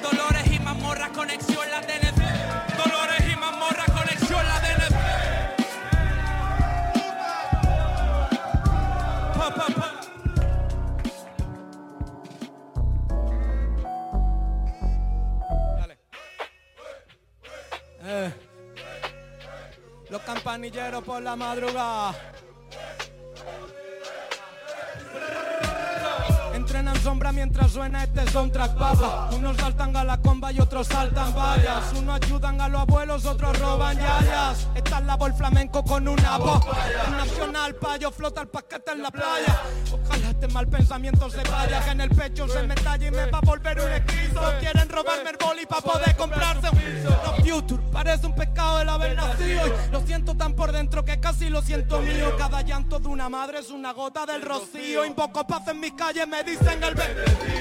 [0.00, 2.19] Dolores y mazmorra conexión la DNC
[20.30, 22.39] Los campanilleros por la madrugada.
[27.00, 31.92] Sombra mientras suena este soundtrack papa Unos saltan a la comba y otros saltan vallas.
[31.96, 34.68] Unos ayudan a los abuelos, otros roban yayas.
[34.74, 36.64] Esta es la voz flamenco con una voz.
[37.10, 39.60] Nacional, payo, flota el paquete en la playa.
[39.92, 43.26] Ojalá este mal pensamiento se vaya Que en el pecho se me talla y me
[43.30, 44.40] va a volver un esquizo.
[44.60, 49.16] Quieren robarme el boli para poder comprarse un No future, parece un pecado el haber
[49.16, 49.66] nacido.
[49.66, 52.36] Y lo siento tan por dentro que casi lo siento mío.
[52.36, 55.04] Cada llanto de una madre es una gota del rocío.
[55.04, 56.89] Invoco paz en mis calles, me dicen el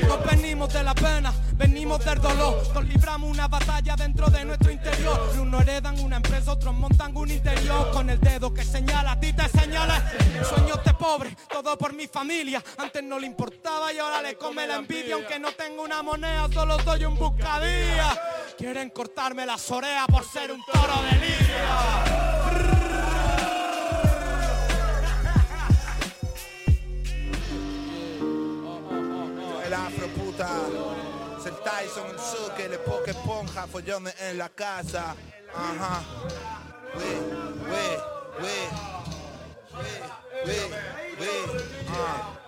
[0.07, 2.61] Nos venimos de la pena, venimos del dolor.
[2.73, 5.29] Nos libramos una batalla dentro de nuestro interior.
[5.39, 7.91] Unos heredan una empresa, otros montan un interior.
[7.91, 10.11] Con el dedo que señala, a ti te señala.
[10.47, 12.63] Sueños de pobre, todo por mi familia.
[12.77, 15.15] Antes no le importaba y ahora le come la envidia.
[15.15, 18.19] Aunque no tengo una moneda, solo soy un buscadía
[18.57, 22.28] Quieren cortarme las orejas por ser un toro de lidia
[30.09, 30.47] puta.
[31.39, 35.15] Es el Tyson, el Suke, el poke esponja Follones en la casa.
[35.53, 36.01] Ajá.
[36.95, 37.05] We,
[37.71, 38.89] we, we
[40.45, 40.55] We, we,
[41.19, 41.27] we
[41.91, 42.38] Ah,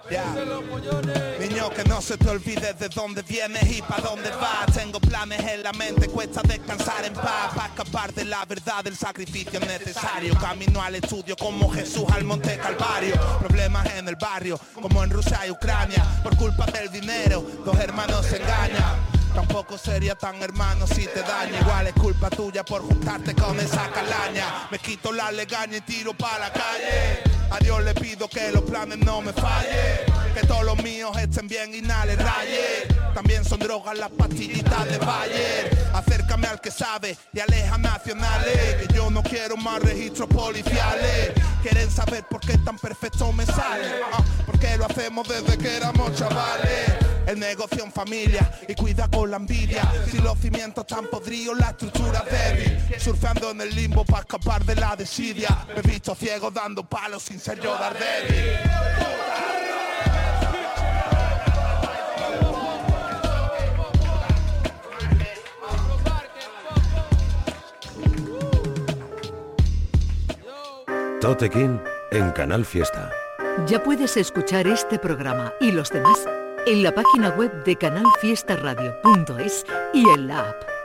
[1.40, 4.76] Niño, que no se te olvide de dónde vienes y para dónde vas.
[4.76, 7.54] Tengo planes en la mente, cuesta descansar en paz.
[7.56, 10.38] Para escapar de la verdad, del sacrificio necesario.
[10.38, 13.14] Camino al estudio como Jesús al Monte Calvario.
[13.40, 16.04] Problemas en el barrio, como en Rusia y Ucrania.
[16.24, 19.22] Por culpa del dinero, dos hermanos se engañan.
[19.34, 23.90] Tampoco sería tan hermano si te daña Igual es culpa tuya por juntarte con esa
[23.90, 28.52] calaña Me quito la legaña y tiro para la calle A Dios le pido que
[28.52, 30.00] los planes no me fallen
[30.34, 32.88] Que todos los míos estén bien y nada les raye.
[33.14, 35.90] También son drogas las pastillitas de Bayer.
[35.94, 41.34] Acércame al que sabe y aleja nacionales Que yo no quiero más registros policiales.
[41.62, 46.16] Quieren saber por qué tan perfecto me sale Ah, Porque lo hacemos desde que éramos
[46.16, 49.90] chavales el negocio en familia y cuida con la envidia.
[50.10, 53.00] Si los cimientos están podridos, la estructura es débil.
[53.00, 55.66] Surfeando en el limbo para escapar de la desidia.
[55.74, 58.60] Me he visto ciego dando palos sin ser yo dar débil
[71.22, 71.78] Tote King
[72.12, 73.12] en Canal Fiesta.
[73.68, 76.26] Ya puedes escuchar este programa y los demás
[76.66, 80.81] en la página web de canalfiestaradio.es y en la app.